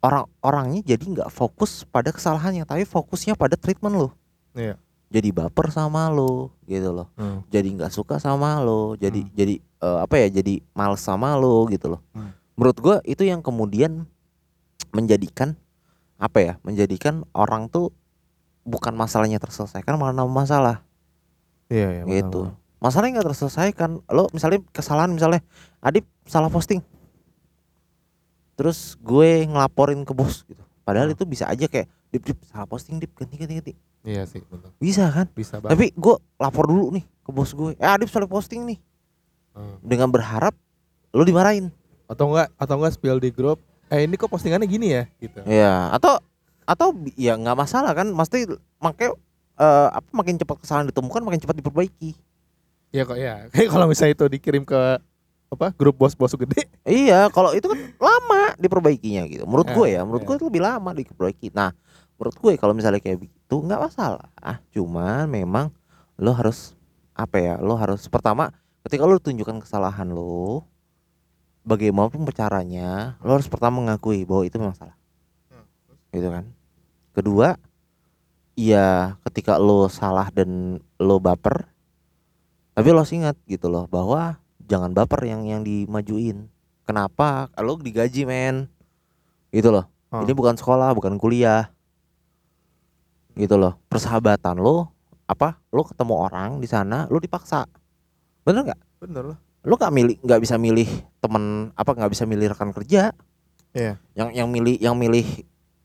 orang-orangnya 0.01 0.83
jadi 0.85 1.05
nggak 1.05 1.31
fokus 1.31 1.87
pada 1.87 2.11
kesalahannya 2.11 2.65
tapi 2.65 2.83
fokusnya 2.83 3.33
pada 3.35 3.55
treatment 3.55 3.95
lo 3.95 4.09
Iya. 4.53 4.77
Jadi 5.13 5.29
baper 5.31 5.69
sama 5.69 6.09
lo 6.09 6.57
gitu 6.65 6.91
loh 6.91 7.13
Hmm. 7.15 7.45
jadi 7.47 7.69
nggak 7.69 7.93
suka 7.93 8.17
sama 8.17 8.57
lo 8.59 8.97
jadi 8.97 9.21
Hmm. 9.21 9.33
jadi 9.33 9.55
eh, 9.61 9.99
apa 10.01 10.15
ya 10.17 10.33
jadi 10.33 10.65
males 10.73 10.99
sama 10.99 11.37
lo 11.37 11.69
gitu 11.69 11.93
loh 11.93 12.01
Hmm. 12.11 12.33
menurut 12.57 12.79
gua 12.79 12.97
itu 13.05 13.23
yang 13.23 13.39
kemudian 13.39 14.09
menjadikan 14.91 15.53
apa 16.17 16.39
ya 16.41 16.53
menjadikan 16.63 17.29
orang 17.31 17.69
tuh 17.69 17.93
bukan 18.63 18.95
masalahnya 18.95 19.37
terselesaikan 19.37 19.95
malah 19.95 20.15
nambah 20.15 20.33
masalah 20.39 20.81
Iya, 21.67 21.89
iya. 21.91 22.03
benar, 22.03 22.15
gitu 22.19 22.41
benar. 22.47 22.55
masalahnya 22.79 23.13
nggak 23.17 23.29
terselesaikan 23.29 23.91
lo 24.07 24.25
misalnya 24.31 24.61
kesalahan 24.71 25.11
misalnya 25.11 25.41
Adip 25.81 26.07
salah 26.25 26.49
posting 26.49 26.79
terus 28.55 28.95
gue 28.99 29.49
ngelaporin 29.49 30.05
ke 30.05 30.13
bos 30.13 30.45
gitu 30.45 30.63
padahal 30.83 31.11
Hmm. 31.11 31.17
itu 31.17 31.25
bisa 31.25 31.49
aja 31.49 31.67
kayak 31.67 31.89
dip 32.09 32.23
dip 32.23 32.39
salah 32.45 32.67
posting 32.67 32.97
dip 32.97 33.11
ganti 33.13 33.35
ganti 33.35 33.55
ganti 33.59 33.73
Iya 34.03 34.23
sih, 34.25 34.43
betul. 34.43 34.71
bisa 34.77 35.07
kan 35.09 35.27
Bisa 35.31 35.57
banget. 35.57 35.73
tapi 35.73 35.87
gue 35.93 36.15
lapor 36.37 36.67
dulu 36.67 36.91
nih 36.91 37.05
ke 37.05 37.31
bos 37.31 37.51
gue 37.51 37.73
eh 37.73 37.87
Adip 37.87 38.07
salah 38.07 38.27
posting 38.27 38.65
nih 38.65 38.79
Hmm. 39.53 39.77
dengan 39.81 40.09
berharap 40.09 40.57
lo 41.11 41.23
dimarahin 41.23 41.69
Atau 42.07 42.25
enggak 42.27 42.49
atau 42.57 42.75
enggak 42.75 42.93
spill 42.93 43.17
di 43.17 43.29
grup. 43.29 43.61
Eh 43.87 44.03
ini 44.03 44.17
kok 44.17 44.27
postingannya 44.27 44.65
gini 44.65 44.89
ya 44.91 45.05
gitu. 45.19 45.45
ya 45.45 45.93
atau 45.93 46.17
atau 46.63 46.89
ya 47.15 47.35
nggak 47.35 47.53
masalah 47.55 47.93
kan 47.93 48.09
mesti 48.09 48.49
makanya 48.79 49.13
eh, 49.55 49.89
apa 49.93 50.09
makin 50.11 50.35
cepat 50.35 50.57
kesalahan 50.59 50.89
ditemukan 50.89 51.21
makin 51.23 51.37
cepat 51.39 51.55
diperbaiki 51.55 52.17
Iya 52.91 53.03
kok 53.05 53.17
ya. 53.17 53.35
Kayak 53.53 53.69
kalau 53.71 53.87
misalnya 53.87 54.13
itu 54.15 54.27
dikirim 54.31 54.65
ke 54.65 54.81
apa 55.47 55.69
grup 55.75 55.95
bos-bos 55.95 56.33
gede. 56.35 56.65
iya 56.83 57.29
kalau 57.29 57.53
itu 57.53 57.69
kan 57.69 57.77
lama 57.99 58.57
diperbaikinya 58.57 59.21
gitu 59.27 59.45
menurut 59.45 59.69
Eh, 59.69 59.75
gue 59.75 59.87
ya 59.91 60.01
menurut 60.01 60.21
iya. 60.21 60.27
gue 60.27 60.35
itu 60.35 60.47
lebih 60.49 60.63
lama 60.63 60.91
diperbaiki 60.91 61.53
nah 61.53 61.77
menurut 62.23 62.39
gue 62.39 62.55
kalau 62.55 62.71
misalnya 62.71 63.03
kayak 63.03 63.27
begitu 63.27 63.55
nggak 63.59 63.83
masalah. 63.83 64.31
Cuman 64.71 65.27
memang 65.27 65.75
lo 66.23 66.31
harus 66.31 66.79
apa 67.19 67.43
ya 67.43 67.55
lo 67.59 67.75
harus 67.75 68.07
pertama 68.07 68.55
ketika 68.87 69.11
lo 69.11 69.19
tunjukkan 69.19 69.59
kesalahan 69.59 70.07
lo 70.07 70.63
bagaimanapun 71.67 72.23
caranya 72.31 73.19
lo 73.27 73.35
harus 73.35 73.51
pertama 73.51 73.83
mengakui 73.83 74.23
bahwa 74.23 74.47
itu 74.47 74.55
memang 74.55 74.79
salah. 74.79 74.95
Hmm, 75.51 75.67
gitu 76.15 76.31
kan? 76.31 76.47
Kedua 77.11 77.59
ya 78.55 79.19
ketika 79.27 79.59
lo 79.59 79.91
salah 79.91 80.31
dan 80.31 80.79
lo 81.03 81.19
baper 81.19 81.67
tapi 82.79 82.87
lo 82.95 83.03
harus 83.03 83.19
ingat 83.19 83.35
gitu 83.51 83.67
loh 83.67 83.91
bahwa 83.91 84.39
jangan 84.63 84.95
baper 84.95 85.27
yang 85.27 85.43
yang 85.43 85.67
dimajuin. 85.67 86.47
Kenapa? 86.87 87.51
Lo 87.59 87.75
digaji 87.75 88.23
men. 88.23 88.71
Gitu 89.51 89.75
loh. 89.75 89.91
Hmm. 90.13 90.29
ini 90.29 90.37
bukan 90.37 90.61
sekolah 90.61 90.93
bukan 90.93 91.17
kuliah 91.17 91.72
gitu 93.35 93.57
loh 93.57 93.81
persahabatan 93.87 94.59
lo 94.59 94.93
apa 95.25 95.57
lo 95.71 95.83
ketemu 95.83 96.15
orang 96.19 96.51
di 96.59 96.67
sana 96.67 97.09
lo 97.09 97.17
dipaksa 97.17 97.65
bener 98.43 98.67
nggak 98.67 98.81
Bener 99.01 99.25
lah. 99.35 99.39
lo 99.63 99.75
nggak 99.75 99.93
milih 99.93 100.17
nggak 100.21 100.41
bisa 100.41 100.55
milih 100.57 100.89
temen 101.19 101.71
apa 101.73 101.91
nggak 101.93 102.13
bisa 102.13 102.25
milih 102.25 102.53
rekan 102.53 102.71
kerja 102.71 103.11
Iya. 103.73 103.97
yang 104.13 104.29
yang 104.37 104.49
milih 104.49 104.77
yang 104.77 104.93
milih 104.93 105.25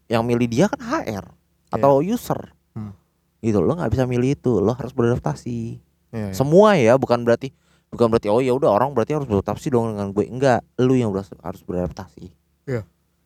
yang 0.06 0.20
milih 0.22 0.44
dia 0.46 0.68
kan 0.68 0.82
HR 0.84 1.25
atau 1.70 2.00
user 2.00 2.51
Hmm. 2.75 2.92
gitu 3.39 3.58
lo 3.58 3.74
nggak 3.74 3.89
bisa 3.89 4.04
milih 4.04 4.36
itu 4.36 4.60
lo 4.60 4.75
harus 4.75 4.92
beradaptasi 4.92 5.80
Iya. 6.12 6.30
iya. 6.30 6.36
semua 6.36 6.75
ya 6.75 7.00
bukan 7.00 7.24
berarti 7.24 7.56
bukan 7.88 8.12
berarti 8.12 8.27
oh 8.27 8.38
ya 8.38 8.51
udah 8.51 8.68
orang 8.70 8.92
berarti 8.92 9.16
harus 9.16 9.25
beradaptasi 9.25 9.72
dong 9.72 9.96
dengan 9.96 10.12
gue 10.12 10.27
enggak 10.27 10.60
lu 10.77 10.94
yang 10.94 11.16
harus 11.16 11.63
beradaptasi 11.63 12.27
Iya. 12.68 12.84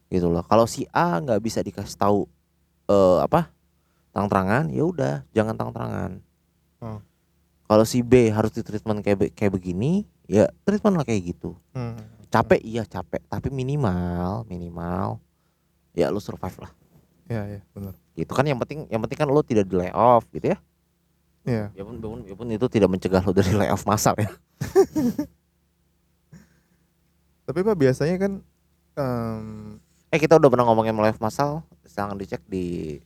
gitu 0.07 0.29
loh 0.29 0.45
kalau 0.45 0.63
si 0.63 0.85
A 0.93 1.17
nggak 1.17 1.41
bisa 1.41 1.59
dikasih 1.59 1.97
tahu 1.97 2.29
eh 2.85 3.17
apa 3.19 3.49
terang-terangan 4.11 4.67
ya 4.67 4.83
udah 4.83 5.15
jangan 5.31 5.55
terang-terangan 5.55 6.11
Hmm. 6.77 6.97
kalau 7.63 7.85
si 7.85 8.01
B 8.01 8.27
harus 8.27 8.49
di 8.49 8.61
treatment 8.61 8.99
kayak 8.99 9.17
be- 9.17 9.29
kayak 9.29 9.53
begini 9.53 10.03
ya 10.25 10.49
treatment 10.61 10.95
lah 10.95 11.05
kayak 11.05 11.29
gitu 11.29 11.53
Hmm. 11.71 11.95
capek 12.27 12.57
iya 12.59 12.83
capek 12.83 13.21
tapi 13.25 13.47
minimal 13.47 14.43
minimal 14.45 15.21
ya 15.91 16.07
lu 16.07 16.17
survive 16.17 16.57
lah 16.59 16.71
Iya, 17.27 17.43
iya, 17.47 17.61
benar. 17.71 17.93
gitu 18.11 18.31
kan 18.31 18.43
yang 18.43 18.57
penting 18.57 18.87
yang 18.87 18.99
penting 18.99 19.15
kan 19.15 19.27
lu 19.27 19.39
tidak 19.39 19.63
di 19.63 19.77
layoff 19.77 20.25
gitu 20.29 20.51
ya 20.51 20.57
Iya. 21.41 21.65
ya 21.71 21.81
pun, 21.81 21.95
ya 21.95 22.07
pun, 22.07 22.19
ya 22.23 22.35
pun 22.35 22.47
itu 22.49 22.67
tidak 22.67 22.89
mencegah 22.89 23.21
lu 23.21 23.31
dari 23.31 23.53
layoff 23.57 23.85
massal 23.85 24.15
ya 24.15 24.29
Tapi 27.41 27.59
Pak 27.61 27.75
biasanya 27.75 28.15
kan 28.17 28.31
em 28.93 29.45
eh 30.07 30.19
kita 30.19 30.35
udah 30.35 30.49
pernah 30.49 30.65
ngomongin 30.65 30.91
layoff 30.93 31.19
massal 31.19 31.63
silahkan 31.83 32.15
dicek 32.15 32.43
di 32.45 32.99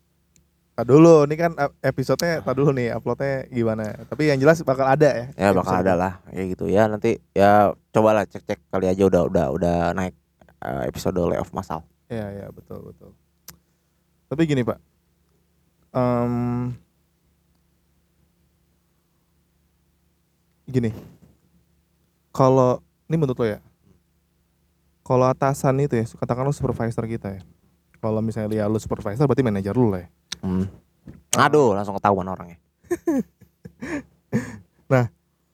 tak 0.75 0.85
dulu, 0.85 1.23
ini 1.23 1.35
kan 1.35 1.51
ep- 1.55 1.77
episodenya 1.81 2.43
tak 2.43 2.53
dulu 2.53 2.69
nih 2.69 2.91
uploadnya 2.91 3.47
gimana. 3.47 3.95
Tapi 4.05 4.27
yang 4.27 4.37
jelas 4.37 4.59
bakal 4.61 4.83
ada 4.83 5.07
ya. 5.07 5.25
ya 5.33 5.49
bakal 5.51 5.79
ada 5.79 5.93
lah 5.95 6.13
kayak 6.27 6.45
gitu 6.51 6.67
ya 6.67 6.85
nanti 6.85 7.15
ya 7.31 7.71
cobalah 7.89 8.27
cek 8.27 8.43
cek 8.43 8.59
kali 8.67 8.91
aja 8.91 9.07
udah 9.07 9.23
udah 9.23 9.45
udah 9.49 9.75
naik 9.95 10.11
eh, 10.59 10.83
episode 10.85 11.15
layoff 11.15 11.55
massal 11.55 11.87
Iya 12.05 12.27
iya 12.29 12.47
betul 12.51 12.83
betul. 12.85 13.15
Tapi 14.25 14.41
gini 14.43 14.61
pak, 14.61 14.77
Em, 15.89 16.75
gini, 20.65 20.91
kalau 22.29 22.81
ini 23.07 23.15
menurut 23.15 23.37
lo 23.37 23.47
ya, 23.47 23.59
kalau 25.01 25.25
atasan 25.25 25.77
itu 25.79 25.95
ya, 25.95 26.05
katakanlah 26.17 26.51
supervisor 26.51 27.05
kita 27.05 27.37
ya, 27.37 27.41
kalau 28.01 28.19
misalnya 28.19 28.49
dia 28.51 28.65
lu 28.67 28.75
supervisor 28.75 29.23
berarti 29.23 29.45
manajer 29.45 29.71
lu 29.71 29.93
lah 29.93 30.03
ya. 30.03 30.09
Hmm. 30.45 30.65
aduh 31.41 31.73
langsung 31.73 31.97
ketahuan 31.97 32.29
orangnya 32.29 32.61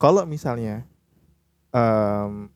Kalau 0.01 0.25
misalnya 0.25 0.81
em, 1.69 2.49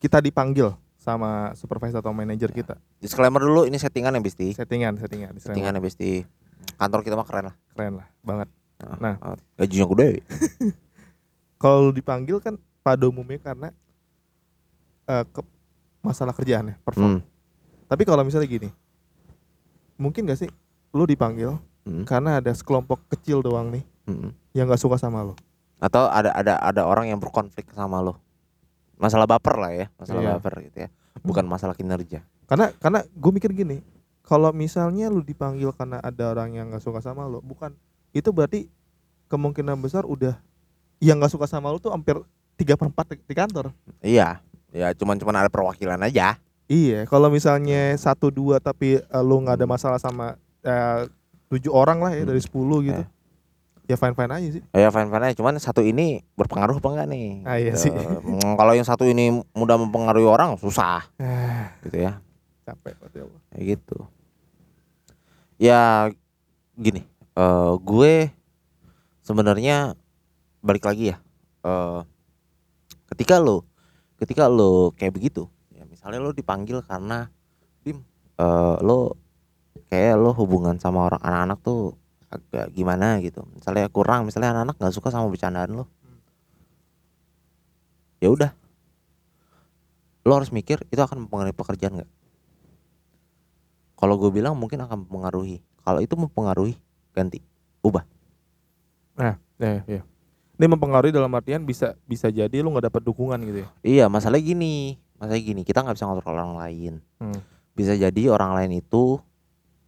kita 0.00 0.24
dipanggil 0.24 0.72
sama 0.96 1.52
supervisor 1.52 2.00
atau 2.00 2.16
manajer 2.16 2.48
kita. 2.48 2.80
Disclaimer 3.04 3.44
dulu 3.44 3.68
ini 3.68 3.76
settingan 3.76 4.16
ya 4.16 4.24
Besti. 4.24 4.56
Settingan, 4.56 4.96
settingan, 4.96 5.36
disclaimer. 5.36 5.60
Settingan 5.60 5.76
ya 5.76 5.80
Besti. 5.84 6.12
Kantor 6.80 7.04
kita 7.04 7.20
mah 7.20 7.28
keren 7.28 7.52
lah. 7.52 7.56
keren 7.76 8.00
lah 8.00 8.08
banget. 8.24 8.48
Nah. 8.96 9.20
uh, 9.20 9.36
gajinya 9.60 9.86
gede. 9.92 10.24
Kalau 11.62 11.92
dipanggil 11.92 12.40
kan 12.40 12.56
pada 12.80 13.04
umumnya 13.04 13.40
karena 13.40 13.68
eh, 15.08 15.24
ke 15.24 15.40
masalah 16.04 16.32
kerjaan 16.36 16.72
ya, 16.72 16.76
perform. 16.84 17.16
Hmm. 17.16 17.22
Tapi 17.88 18.04
kalau 18.04 18.20
misalnya 18.20 18.44
gini, 18.44 18.68
mungkin 19.96 20.26
gak 20.26 20.46
sih 20.46 20.50
lu 20.94 21.04
dipanggil 21.04 21.58
Hmm. 21.84 22.08
karena 22.08 22.40
ada 22.40 22.48
sekelompok 22.48 22.96
kecil 23.12 23.44
doang 23.44 23.68
nih 23.68 23.84
Hmm. 24.08 24.32
yang 24.56 24.64
gak 24.68 24.80
suka 24.80 24.96
sama 24.96 25.20
lo. 25.20 25.36
Atau 25.76 26.08
ada 26.08 26.32
ada 26.32 26.56
ada 26.56 26.82
orang 26.88 27.12
yang 27.12 27.20
berkonflik 27.20 27.68
sama 27.76 28.00
lo. 28.00 28.16
Masalah 28.96 29.28
baper 29.28 29.60
lah 29.60 29.68
ya, 29.68 29.86
masalah 30.00 30.20
Iya. 30.24 30.30
baper 30.40 30.54
gitu 30.64 30.78
ya. 30.84 30.88
Bukan 31.20 31.44
masalah 31.44 31.76
kinerja. 31.76 32.24
Karena 32.48 32.72
karena 32.80 33.04
gue 33.04 33.30
mikir 33.32 33.52
gini, 33.52 33.84
kalau 34.24 34.48
misalnya 34.56 35.12
lu 35.12 35.20
dipanggil 35.20 35.76
karena 35.76 36.00
ada 36.00 36.32
orang 36.32 36.56
yang 36.56 36.72
gak 36.72 36.80
suka 36.80 37.04
sama 37.04 37.28
lo, 37.28 37.44
bukan 37.44 37.76
itu 38.16 38.32
berarti 38.32 38.64
kemungkinan 39.28 39.76
besar 39.76 40.08
udah 40.08 40.40
yang 41.04 41.20
gak 41.20 41.36
suka 41.36 41.44
sama 41.44 41.68
lo 41.68 41.76
tuh 41.76 41.92
hampir 41.92 42.16
tiga 42.56 42.80
per 42.80 42.88
empat 42.88 43.12
di 43.12 43.34
kantor. 43.36 43.76
Iya. 44.00 44.40
Ya 44.72 44.88
cuman 44.96 45.20
cuman 45.20 45.36
ada 45.36 45.50
perwakilan 45.52 46.00
aja. 46.00 46.40
Iya, 46.64 47.04
kalau 47.04 47.28
misalnya 47.28 47.92
satu 47.94 48.28
dua 48.28 48.56
tapi 48.56 48.96
eh, 48.96 49.22
lu 49.22 49.40
nggak 49.40 49.60
ada 49.60 49.66
masalah 49.66 50.00
sama 50.00 50.34
eh, 50.60 51.04
tujuh 51.48 51.68
orang 51.68 52.00
lah 52.00 52.12
ya 52.12 52.24
dari 52.24 52.40
sepuluh 52.40 52.80
gitu, 52.80 53.04
ya 53.84 53.94
fine 53.94 54.12
fine 54.12 54.32
aja 54.32 54.48
sih. 54.50 54.62
Ya 54.72 54.88
fine 54.88 55.06
fine 55.06 55.22
aja. 55.22 55.36
Cuman 55.36 55.54
satu 55.56 55.84
ini 55.84 56.24
berpengaruh 56.34 56.80
apa 56.80 56.88
enggak 56.88 57.08
nih? 57.08 57.28
Ah, 57.44 57.56
iya 57.56 57.76
Gitu. 57.76 57.84
sih. 57.84 57.92
Mm, 58.24 58.56
Kalau 58.56 58.72
yang 58.72 58.82
satu 58.82 59.04
ini 59.04 59.28
mudah 59.52 59.76
mempengaruhi 59.76 60.24
orang 60.24 60.56
susah 60.56 61.04
Ah, 61.20 61.68
gitu 61.84 62.00
ya. 62.00 62.16
capek 62.64 62.96
ya 63.12 63.22
Allah. 63.22 63.40
Kayak 63.52 63.64
gitu. 63.76 63.98
Ya 65.54 65.80
gini, 66.74 67.04
eh 67.36 67.72
gue 67.78 68.32
sebenarnya 69.20 69.92
balik 70.58 70.82
lagi 70.82 71.12
ya. 71.12 71.16
eh 71.60 72.00
ketika 73.12 73.36
lo 73.36 73.62
ketika 74.16 74.48
lo 74.48 74.90
kayak 74.92 75.12
begitu, 75.12 75.44
ya 75.44 75.53
misalnya 76.04 76.20
lo 76.20 76.36
dipanggil 76.36 76.84
karena 76.84 77.32
dim 77.80 78.04
eh 78.36 78.76
lo 78.84 79.16
kayak 79.88 80.20
lo 80.20 80.36
hubungan 80.36 80.76
sama 80.76 81.08
orang 81.08 81.24
anak-anak 81.24 81.58
tuh 81.64 81.96
agak 82.28 82.76
gimana 82.76 83.24
gitu. 83.24 83.40
Misalnya 83.56 83.88
kurang, 83.88 84.28
misalnya 84.28 84.52
anak-anak 84.52 84.76
nggak 84.76 84.92
suka 84.92 85.08
sama 85.08 85.32
bercandaan 85.32 85.80
lo. 85.80 85.88
Ya 88.20 88.28
udah. 88.28 88.52
Lo 90.28 90.36
harus 90.36 90.52
mikir 90.52 90.84
itu 90.92 91.00
akan 91.00 91.24
mempengaruhi 91.24 91.56
pekerjaan 91.56 91.96
nggak? 91.96 92.10
Kalau 93.96 94.20
gue 94.20 94.28
bilang 94.28 94.60
mungkin 94.60 94.84
akan 94.84 95.08
mempengaruhi. 95.08 95.64
Kalau 95.80 96.04
itu 96.04 96.12
mempengaruhi, 96.20 96.76
ganti. 97.16 97.40
Nah, 99.16 99.40
ya, 99.56 99.80
ya. 99.88 100.02
Ini 100.60 100.66
mempengaruhi 100.68 101.16
dalam 101.16 101.32
artian 101.32 101.64
bisa 101.64 101.96
bisa 102.04 102.28
jadi 102.28 102.60
lu 102.60 102.76
nggak 102.76 102.92
dapat 102.92 103.02
dukungan 103.08 103.40
gitu 103.40 103.58
ya. 103.64 103.68
Iya, 103.80 104.04
masalahnya 104.12 104.52
gini. 104.52 105.00
Masalahnya 105.24 105.40
gini, 105.40 105.62
kita 105.64 105.80
nggak 105.80 105.96
bisa 105.96 106.04
ngontrol 106.04 106.36
orang 106.36 106.52
lain. 106.60 106.92
Hmm. 107.16 107.40
Bisa 107.72 107.96
jadi 107.96 108.22
orang 108.28 108.60
lain 108.60 108.84
itu 108.84 109.16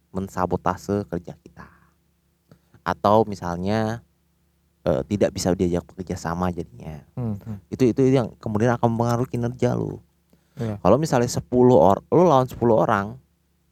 mensabotase 0.09 1.05
kerja 1.05 1.37
kita. 1.37 1.69
Atau 2.81 3.21
misalnya 3.29 4.01
eh, 4.81 5.05
tidak 5.05 5.29
bisa 5.37 5.53
diajak 5.53 5.85
bekerja 5.85 6.17
sama 6.17 6.49
jadinya. 6.49 7.05
Hmm, 7.13 7.37
hmm. 7.37 7.69
Itu 7.69 7.85
itu 7.85 8.01
yang 8.09 8.33
kemudian 8.41 8.73
akan 8.81 8.97
mempengaruhi 8.97 9.29
kinerja 9.29 9.77
lu. 9.77 10.01
Iya. 10.57 10.81
Kalau 10.81 10.97
misalnya 10.97 11.29
10 11.29 11.45
orang, 11.77 12.01
lu 12.09 12.23
lawan 12.25 12.49
10 12.49 12.73
orang, 12.73 13.13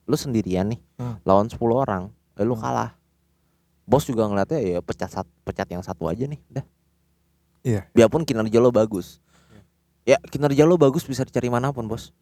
lu 0.06 0.14
sendirian 0.14 0.70
nih, 0.70 0.78
Hmm. 1.02 1.18
lawan 1.26 1.50
10 1.50 1.82
orang, 1.82 2.14
eh, 2.38 2.46
lu 2.46 2.54
Hmm. 2.54 2.62
kalah. 2.62 2.92
Bos 3.90 4.06
juga 4.06 4.30
ngeliatnya 4.30 4.62
ya 4.62 4.80
pecat 4.86 5.26
pecat 5.42 5.66
yang 5.74 5.82
satu 5.82 6.06
aja 6.06 6.30
nih, 6.30 6.38
udah. 6.54 6.66
Iya. 7.66 7.82
Biarpun 7.90 8.22
kinerja 8.22 8.62
lo 8.62 8.70
bagus. 8.70 9.18
Ya 10.06 10.22
kinerja 10.22 10.70
lo 10.70 10.78
bagus 10.78 11.02
bisa 11.02 11.26
dicari 11.26 11.50
mana 11.50 11.74
pun 11.74 11.90
bos. 11.90 12.14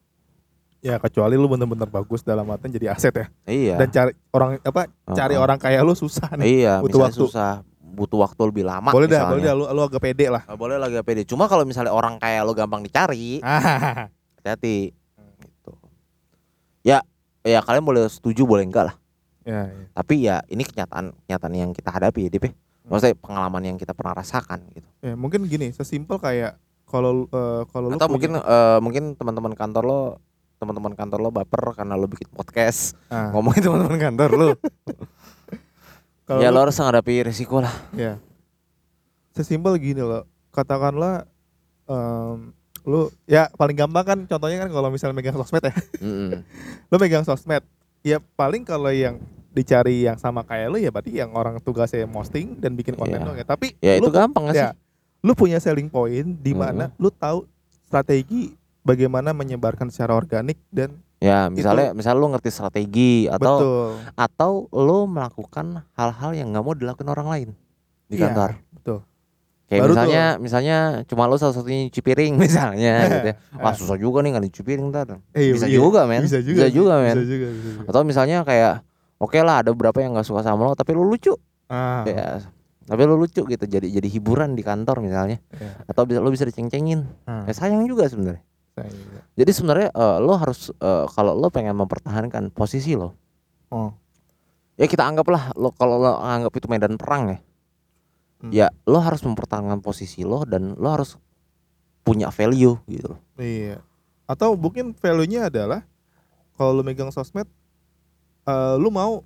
Ya 0.84 1.00
kecuali 1.00 1.36
lu 1.39 1.48
bener-bener 1.48 1.88
bagus 1.88 2.24
dalam 2.24 2.48
artian 2.48 2.72
jadi 2.72 2.91
aset 2.96 3.12
ya. 3.12 3.26
Iya. 3.48 3.76
Dan 3.80 3.88
cari 3.91 4.12
orang 4.32 4.52
apa? 4.63 4.82
Cari 5.12 5.36
Heeh. 5.36 5.43
orang 5.43 5.60
kayak 5.60 5.80
lu 5.84 5.96
susah 5.96 6.32
nih. 6.36 6.63
Iya, 6.63 6.74
butuh 6.84 7.08
waktu. 7.08 7.19
susah, 7.24 7.63
butuh 7.80 8.19
waktu 8.19 8.41
lebih 8.52 8.63
lama. 8.67 8.91
boleh 8.91 9.08
dah, 9.08 9.28
misalnya. 9.28 9.32
boleh 9.32 9.43
dah 9.43 9.56
lu, 9.56 9.63
lu 9.72 9.82
agak 9.88 10.02
pede 10.04 10.28
lah. 10.28 10.43
Nggak 10.43 10.60
boleh 10.60 10.76
lagi 10.80 10.96
pede. 11.04 11.22
Cuma 11.24 11.48
kalau 11.48 11.63
misalnya 11.63 11.96
orang 11.96 12.19
kayak 12.19 12.43
lo 12.43 12.52
gampang 12.52 12.84
dicari, 12.84 13.39
hati-hati. 14.39 14.91
Gitu. 15.39 15.72
Ya, 16.84 17.00
ya 17.48 17.60
kalian 17.63 17.84
boleh 17.88 18.04
setuju 18.12 18.43
boleh 18.43 18.67
enggak 18.67 18.91
lah. 18.91 18.96
ya, 19.43 19.72
ya. 19.72 19.84
Tapi 19.91 20.15
ya 20.24 20.43
ini 20.52 20.63
kenyataan 20.67 21.15
kenyataan 21.28 21.54
yang 21.56 21.72
kita 21.72 21.96
hadapi 21.96 22.28
ya, 22.28 22.30
Dip. 22.32 22.43
ya. 22.48 22.52
Maksudnya 22.91 23.15
pengalaman 23.24 23.63
yang 23.63 23.78
kita 23.80 23.96
pernah 23.96 24.19
rasakan 24.19 24.67
gitu. 24.76 24.88
Ya, 25.00 25.15
mungkin 25.15 25.48
gini, 25.48 25.72
sesimpel 25.72 26.19
kayak 26.19 26.60
kalau 26.93 27.25
eh, 27.25 27.62
kalau 27.67 27.89
lu 27.89 27.97
Atau 27.97 28.06
punya- 28.06 28.13
mungkin 28.13 28.32
eh, 28.38 28.77
mungkin 28.79 29.03
teman-teman 29.17 29.53
kantor 29.53 29.84
lo 29.84 30.01
teman-teman 30.56 30.93
kantor 30.93 31.19
lo 31.19 31.29
baper 31.29 31.73
karena 31.73 31.97
lo 31.97 32.06
bikin 32.06 32.29
podcast 32.29 32.93
ah, 33.10 33.34
ngomongin 33.34 33.65
teman-teman 33.65 33.97
kantor 33.99 34.29
lo 34.32 34.49
ya 36.39 36.47
lu- 36.47 36.53
lo 36.53 36.60
harus 36.62 36.77
menghadapi 36.77 37.25
risiko 37.25 37.60
lah 37.60 37.73
Ya. 37.91 38.21
Sesimpel 39.34 39.73
gini 39.75 39.97
loh. 39.97 40.29
Katakanlah 40.53 41.25
em, 41.84 42.53
lu 42.86 43.10
ya 43.25 43.49
paling 43.51 43.73
gampang 43.73 44.06
kan 44.06 44.19
contohnya 44.23 44.62
kan 44.62 44.69
kalau 44.69 44.88
misalnya 44.88 45.17
megang 45.17 45.34
sosmed 45.34 45.63
ya. 45.63 45.73
Mm-mm. 45.99 46.45
lu 46.93 46.95
megang 46.95 47.25
sosmed. 47.25 47.65
Ya 48.06 48.21
paling 48.38 48.62
kalau 48.62 48.93
yang 48.93 49.17
dicari 49.49 50.06
yang 50.06 50.17
sama 50.17 50.45
kayak 50.45 50.69
lu 50.69 50.77
ya 50.77 50.89
berarti 50.89 51.13
yang 51.13 51.34
orang 51.34 51.58
tugasnya 51.60 52.06
posting 52.06 52.58
dan 52.58 52.73
bikin 52.73 52.93
konten 52.93 53.17
Iya. 53.17 53.25
doang 53.25 53.38
ya. 53.38 53.45
Tapi 53.47 53.67
ya 53.79 53.97
lu 53.97 54.06
itu 54.06 54.10
gampang 54.12 54.43
nggak 54.45 54.53
sih 54.53 54.62
ya, 54.62 54.71
lu 55.23 55.31
punya 55.33 55.57
selling 55.57 55.88
point 55.88 56.36
di 56.38 56.51
mana 56.51 56.91
lu 56.95 57.07
tahu 57.07 57.47
strategi 57.81 58.51
bagaimana 58.81 59.31
menyebarkan 59.31 59.88
secara 59.88 60.12
organik 60.13 60.59
dan 60.67 60.99
ya 61.17 61.47
misalnya 61.47 61.95
misalnya 61.95 62.19
lo 62.19 62.27
ngerti 62.29 62.49
strategi 62.51 63.13
atau 63.25 63.55
betul. 63.55 63.88
atau 64.13 64.51
lo 64.69 65.07
melakukan 65.07 65.88
hal-hal 65.93 66.31
yang 66.33 66.51
nggak 66.51 66.62
mau 66.62 66.75
dilakukan 66.75 67.07
orang 67.07 67.27
lain 67.29 67.49
di 68.05 68.19
Iya, 68.19 68.27
kantor. 68.27 68.51
betul. 68.69 68.99
kayak 69.63 69.79
Baru 69.79 69.93
misalnya 69.95 70.23
misalnya 70.38 70.77
cuma 71.07 71.23
lo 71.25 71.39
salah 71.39 71.55
satunya 71.55 71.88
nyuci 71.88 72.01
piring 72.03 72.33
misalnya 72.43 72.93
gitu 73.09 73.27
ya. 73.31 73.36
Wah 73.55 73.71
Ah. 73.71 73.73
susah 73.73 73.95
juga 73.95 74.19
nih 74.19 74.29
nggak 74.36 74.43
nyuci 74.43 74.62
piring 74.62 74.88
ntar. 74.91 75.07
Eh, 75.31 75.55
bisa 75.55 75.71
iya. 75.71 75.79
juga 75.79 76.03
men. 76.03 76.21
Bisa 76.21 76.43
juga, 76.43 76.59
bisa 76.59 76.67
juga 76.69 76.93
men. 76.99 77.15
Bisa 77.15 77.23
juga, 77.25 77.47
atau 77.88 78.01
misalnya 78.03 78.43
kayak 78.43 78.83
oke 79.15 79.39
lah 79.39 79.63
ada 79.63 79.71
beberapa 79.71 79.97
yang 79.97 80.12
nggak 80.13 80.27
suka 80.27 80.43
sama 80.43 80.67
lo 80.67 80.75
tapi 80.75 80.91
lo 80.91 81.07
lucu. 81.07 81.31
Ah, 81.71 82.03
ya 82.03 82.43
tapi 82.84 83.02
lo 83.04 83.15
lucu 83.15 83.43
gitu 83.43 83.63
jadi 83.63 83.88
jadi 83.88 84.08
hiburan 84.10 84.54
di 84.54 84.62
kantor 84.62 85.00
misalnya 85.00 85.39
iya. 85.56 85.84
atau 85.88 86.04
bisa 86.04 86.19
lo 86.19 86.28
bisa 86.28 86.43
diceng-cengin 86.43 87.04
Ah, 87.24 87.48
ya 87.48 87.54
sayang 87.56 87.88
juga 87.88 88.08
sebenarnya 88.08 88.43
jadi 89.34 89.52
sebenarnya 89.52 89.89
eh, 89.89 90.17
lo 90.19 90.34
harus 90.36 90.74
eh, 90.74 91.06
kalau 91.12 91.34
lo 91.34 91.48
pengen 91.48 91.76
mempertahankan 91.76 92.52
posisi 92.52 92.93
lo 92.93 93.15
Oh. 93.74 93.89
ya 94.78 94.86
kita 94.86 95.02
anggaplah 95.02 95.50
lo 95.58 95.74
kalau 95.74 95.98
lo 95.98 96.22
anggap 96.22 96.54
itu 96.54 96.67
medan 96.67 96.96
perang 96.96 97.34
ya 97.34 97.39
Hmm. 98.43 98.52
ya 98.52 98.67
lo 98.84 99.00
harus 99.00 99.24
mempertahankan 99.24 99.80
posisi 99.80 100.28
lo 100.28 100.43
dan 100.43 100.76
lo 100.76 100.91
harus 100.91 101.15
punya 102.04 102.28
value 102.28 102.76
gitu 102.86 103.15
loh 103.15 103.19
Iya. 103.39 103.80
Atau 104.28 104.60
mungkin 104.60 104.91
value-nya 104.91 105.48
adalah 105.48 105.88
kalau 106.54 106.76
lu 106.76 106.84
megang 106.84 107.08
sosmed 107.08 107.48
eh, 108.43 108.76
lu 108.76 108.91
mau 108.91 109.24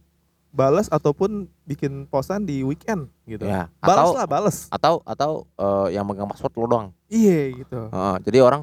balas 0.49 0.87
ataupun 0.87 1.45
bikin 1.63 2.05
posan 2.05 2.41
di 2.41 2.61
weekend 2.61 3.07
gitu. 3.23 3.43
ya 3.43 3.67
Balas 3.77 3.97
atau 3.99 4.09
lah, 4.13 4.25
balas. 4.25 4.57
atau 4.67 4.93
atau 5.03 5.31
eh, 5.53 5.93
yang 5.93 6.03
megang 6.03 6.25
password 6.25 6.53
lo 6.55 6.65
doang 6.65 6.87
Iya 7.05 7.39
gitu. 7.57 7.79
Heeh, 7.87 8.15
jadi 8.21 8.37
orang 8.41 8.61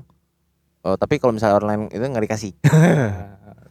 eh, 0.83 0.97
tapi 0.97 1.17
kalau 1.17 1.31
misalnya 1.31 1.55
orang 1.55 1.69
lain 1.71 1.83
itu 1.91 2.03
nggak 2.03 2.25
dikasih 2.25 2.53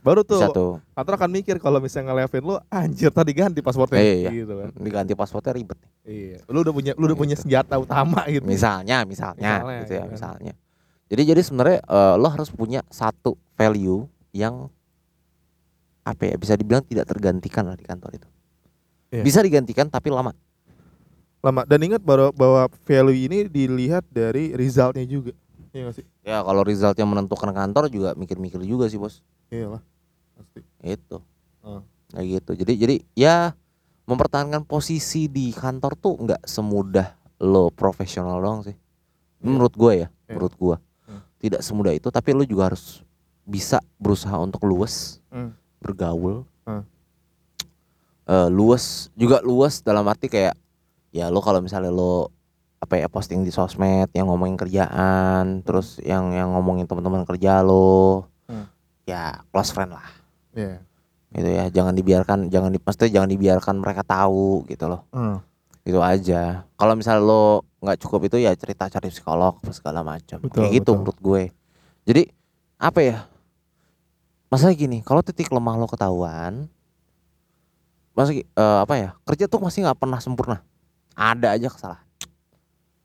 Baru 0.03 0.19
tuh 0.21 0.35
bisa 0.35 0.51
tuh 0.51 0.83
kantor 0.91 1.13
akan 1.15 1.31
mikir 1.31 1.55
kalau 1.57 1.79
misalnya 1.79 2.11
nge-live-in 2.11 2.43
lu 2.43 2.55
anjir 2.67 3.07
tadi 3.09 3.31
ganti 3.31 3.59
passwordnya 3.59 3.97
Iya, 3.97 4.15
iya. 4.19 4.29
gitu 4.35 4.53
kan. 4.53 4.69
diganti 4.75 5.13
passwordnya 5.13 5.53
ribet 5.53 5.79
Iya. 6.03 6.43
Lu 6.45 6.59
udah 6.59 6.73
punya 6.73 6.91
lu 6.93 7.07
udah 7.07 7.15
punya 7.17 7.35
senjata 7.35 7.75
utama 7.77 8.27
gitu. 8.27 8.43
misalnya 8.43 9.03
misalnya, 9.03 9.63
Misalnya, 9.63 9.79
gitu 9.79 9.91
ya 9.91 9.95
gitu 9.95 10.03
kan. 10.03 10.11
misalnya 10.11 10.53
jadi 11.07 11.21
jadi 11.25 11.41
sebenarnya 11.41 11.79
eh, 11.81 12.15
lo 12.15 12.27
harus 12.27 12.49
punya 12.49 12.83
satu 12.89 13.39
value 13.53 14.03
yang 14.31 14.67
apa 16.03 16.23
ya 16.25 16.35
bisa 16.35 16.53
dibilang 16.53 16.83
tidak 16.83 17.07
tergantikan 17.07 17.63
lah 17.65 17.73
di 17.73 17.83
kantor 17.83 18.11
itu 18.13 18.27
Iya. 19.09 19.21
bisa 19.21 19.39
digantikan 19.39 19.87
tapi 19.87 20.09
lama 20.09 20.33
Lama 21.39 21.61
dan 21.63 21.79
ingat 21.81 21.99
bahwa 21.99 22.31
bahwa 22.31 22.61
value 22.81 23.19
ini 23.21 23.43
dilihat 23.43 24.07
dari 24.07 24.55
resultnya 24.55 25.03
juga. 25.03 25.35
Iya 25.69 25.91
gak 25.91 25.95
sih? 25.97 26.05
ya 26.23 26.39
kalau 26.39 26.63
resultnya 26.63 27.03
menentukan 27.03 27.51
kantor 27.51 27.89
juga 27.89 28.09
mikir-mikir 28.13 28.63
juga 28.63 28.87
sih 28.87 28.95
bos 28.95 29.19
Iya 29.49 29.75
lah. 29.75 29.81
Pasti. 30.33 30.63
itu 30.81 31.17
Oh. 31.59 31.83
kayak 32.09 32.27
gitu 32.39 32.51
jadi 32.57 32.73
jadi 32.77 32.95
ya 33.13 33.35
mempertahankan 34.03 34.63
posisi 34.63 35.27
di 35.27 35.51
kantor 35.51 35.93
tuh 35.93 36.15
nggak 36.17 36.41
semudah 36.43 37.11
lo 37.39 37.67
profesional 37.69 38.39
doang 38.39 38.63
sih 38.63 38.73
Iya. 38.73 39.43
menurut 39.43 39.73
gue 39.73 39.93
ya 39.93 40.07
Iya. 40.07 40.31
menurut 40.31 40.53
gue 40.53 40.75
Hmm. 41.03 41.21
tidak 41.37 41.59
semudah 41.59 41.91
itu 41.91 42.07
tapi 42.07 42.31
lu 42.31 42.43
juga 42.43 42.67
harus 42.67 43.03
bisa 43.43 43.83
berusaha 43.97 44.35
untuk 44.37 44.63
luas 44.63 45.19
Hmm. 45.27 45.51
Bergaul 45.83 46.47
Hmm. 46.63 46.87
Eh, 48.23 48.47
luas 48.49 49.11
juga 49.13 49.43
luas 49.43 49.83
dalam 49.83 50.07
arti 50.07 50.25
kayak 50.25 50.55
ya 51.11 51.27
lo 51.27 51.37
kalau 51.37 51.59
misalnya 51.59 51.91
lo 51.91 52.31
apa 52.79 52.95
ya 52.95 53.07
posting 53.07 53.43
di 53.43 53.51
sosmed 53.51 54.07
yang 54.11 54.25
ngomongin 54.25 54.55
kerjaan 54.55 55.59
terus 55.59 55.99
yang 55.99 56.31
yang 56.31 56.51
ngomongin 56.51 56.83
teman-teman 56.83 57.23
kerja 57.23 57.59
lo 57.59 58.27
Hmm. 58.43 58.67
ya 59.03 59.43
close 59.49 59.71
friend 59.71 59.91
lah 59.91 60.07
Iya. 60.53 60.79
gitu 61.31 61.49
ya 61.49 61.63
jangan 61.69 61.91
dibiarkan 61.91 62.39
jangan 62.47 62.69
di 62.69 62.77
maksudnya 62.77 63.11
jangan 63.13 63.29
dibiarkan 63.29 63.75
mereka 63.77 64.01
tahu 64.01 64.63
gitu 64.65 64.87
loh 64.87 65.03
Hmm. 65.09 65.43
itu 65.83 65.99
aja 65.99 66.63
kalau 66.73 66.95
misalnya 66.95 67.23
lo 67.23 67.43
nggak 67.77 67.99
cukup 67.99 68.23
itu 68.25 68.39
ya 68.39 68.51
cerita 68.53 68.87
cari 68.87 69.07
psikolog 69.09 69.59
segala 69.69 69.99
macam 69.99 70.39
kayak 70.41 70.71
gitu 70.73 70.91
betul. 70.91 70.95
menurut 70.97 71.19
gue 71.19 71.43
jadi 72.05 72.23
apa 72.77 72.99
ya 72.99 73.17
masalah 74.53 74.77
gini 74.77 75.01
kalau 75.01 75.25
titik 75.25 75.49
lemah 75.49 75.73
lo 75.81 75.89
ketahuan 75.89 76.69
masa 78.13 78.29
gi- 78.37 78.45
eh, 78.45 78.79
apa 78.85 78.93
ya 78.93 79.09
kerja 79.25 79.49
tuh 79.49 79.57
masih 79.57 79.81
nggak 79.89 79.97
pernah 79.97 80.21
sempurna. 80.21 80.61
Ada 81.17 81.57
aja 81.57 81.67
kesalahan. 81.73 82.05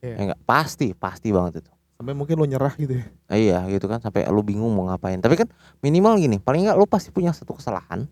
Iya. 0.04 0.14
ya 0.14 0.22
enggak 0.28 0.40
pasti 0.44 0.92
pasti 0.92 1.32
banget 1.32 1.64
itu. 1.64 1.72
Sampai 1.96 2.12
mungkin 2.14 2.36
lo 2.36 2.44
nyerah 2.44 2.76
gitu 2.76 3.00
ya. 3.00 3.06
Eh, 3.32 3.48
iya 3.48 3.64
gitu 3.72 3.88
kan 3.88 4.04
sampai 4.04 4.28
lo 4.28 4.44
bingung 4.44 4.68
mau 4.76 4.84
ngapain. 4.92 5.18
Tapi 5.18 5.34
kan 5.40 5.48
minimal 5.80 6.20
gini 6.20 6.36
paling 6.36 6.68
nggak 6.68 6.76
lo 6.76 6.84
pasti 6.84 7.08
punya 7.08 7.32
satu 7.32 7.56
kesalahan 7.56 8.04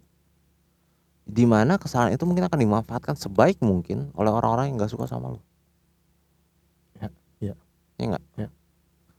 di 1.29 1.44
mana 1.44 1.77
kesalahan 1.77 2.16
itu 2.16 2.25
mungkin 2.25 2.49
akan 2.49 2.59
dimanfaatkan 2.59 3.14
sebaik 3.20 3.61
mungkin 3.61 4.09
oleh 4.16 4.33
orang-orang 4.33 4.72
yang 4.72 4.81
nggak 4.81 4.96
suka 4.96 5.05
sama 5.05 5.37
lo. 5.37 5.40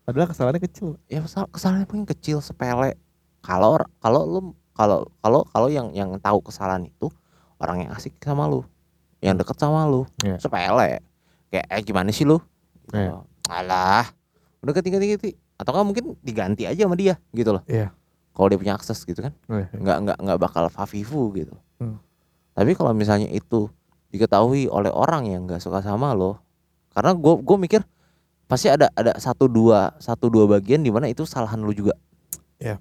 Padahal 0.08 0.32
kesalahannya 0.32 0.63
kecil. 0.63 0.95
ya 1.12 1.19
kesal- 1.19 1.51
kesalahan 1.51 1.84
paling 1.84 2.08
kecil 2.08 2.39
sepele 2.39 2.95
kalau 3.47 3.79
kalau 4.03 4.21
lu 4.27 4.39
kalau 4.75 5.07
kalau 5.17 5.41
kalau 5.47 5.67
yang 5.71 5.88
yang 5.91 6.12
tahu 6.19 6.43
kesalahan 6.43 6.83
itu 6.83 7.07
orang 7.57 7.88
yang 7.88 7.91
asik 7.95 8.19
sama 8.19 8.43
lu 8.45 8.67
yang 9.23 9.33
deket 9.33 9.55
sama 9.55 9.88
lu 9.88 10.03
Iya. 10.21 10.36
sepele 10.38 10.99
kayak 11.47 11.65
eh 11.65 11.81
gimana 11.81 12.12
sih 12.12 12.21
lu 12.21 12.38
gitu 12.83 12.99
loh. 12.99 13.23
alah 13.47 14.03
udah 14.60 14.71
ganti 14.75 14.89
ganti 14.91 15.29
atau 15.55 15.71
kan 15.71 15.81
mungkin 15.81 16.19
diganti 16.19 16.67
aja 16.67 16.83
sama 16.83 16.93
dia 16.93 17.15
gitu 17.31 17.55
loh 17.55 17.63
Iya. 17.65 17.95
kalau 18.29 18.51
dia 18.51 18.60
punya 18.60 18.75
akses 18.75 18.99
gitu 19.01 19.17
kan 19.17 19.31
Iya. 19.47 19.71
nggak 19.73 19.97
nggak 20.03 20.17
nggak 20.19 20.38
bakal 20.38 20.67
fafifu 20.67 21.31
gitu 21.31 21.55
Hmm. 21.79 21.97
tapi 22.51 22.75
kalau 22.75 22.91
misalnya 22.91 23.29
itu 23.29 23.71
diketahui 24.10 24.67
oleh 24.67 24.89
orang 24.89 25.25
yang 25.25 25.45
nggak 25.45 25.60
suka 25.60 25.79
sama 25.79 26.12
lo 26.12 26.38
karena 26.91 27.13
gue 27.13 27.33
gue 27.39 27.57
mikir 27.60 27.81
pasti 28.45 28.67
ada 28.67 28.88
ada 28.91 29.13
satu 29.15 29.45
dua 29.45 29.93
satu 29.97 30.27
dua 30.27 30.47
bagian 30.47 30.79
di 30.79 30.89
mana 30.89 31.05
itu 31.05 31.23
kesalahan 31.23 31.57
lu 31.57 31.71
juga 31.71 31.95
Iya. 32.57 32.77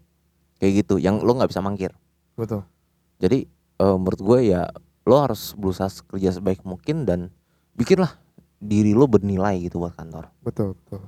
Kayak 0.56 0.84
gitu 0.84 0.96
yang 0.96 1.20
lo 1.20 1.34
nggak 1.34 1.50
bisa 1.50 1.60
mangkir 1.60 1.92
Betul. 2.34 2.64
jadi 3.18 3.44
eh, 3.76 3.96
menurut 3.96 4.20
gue 4.20 4.38
ya 4.50 4.68
lo 5.06 5.16
harus 5.20 5.54
berusaha 5.54 5.88
kerja 6.08 6.34
sebaik 6.34 6.62
mungkin 6.62 7.06
dan 7.06 7.30
bikinlah 7.72 8.16
diri 8.56 8.92
lo 8.92 9.04
bernilai 9.06 9.60
gitu 9.60 9.78
buat 9.78 9.94
kantor 9.94 10.32
Betul, 10.40 10.74
betul. 10.88 11.00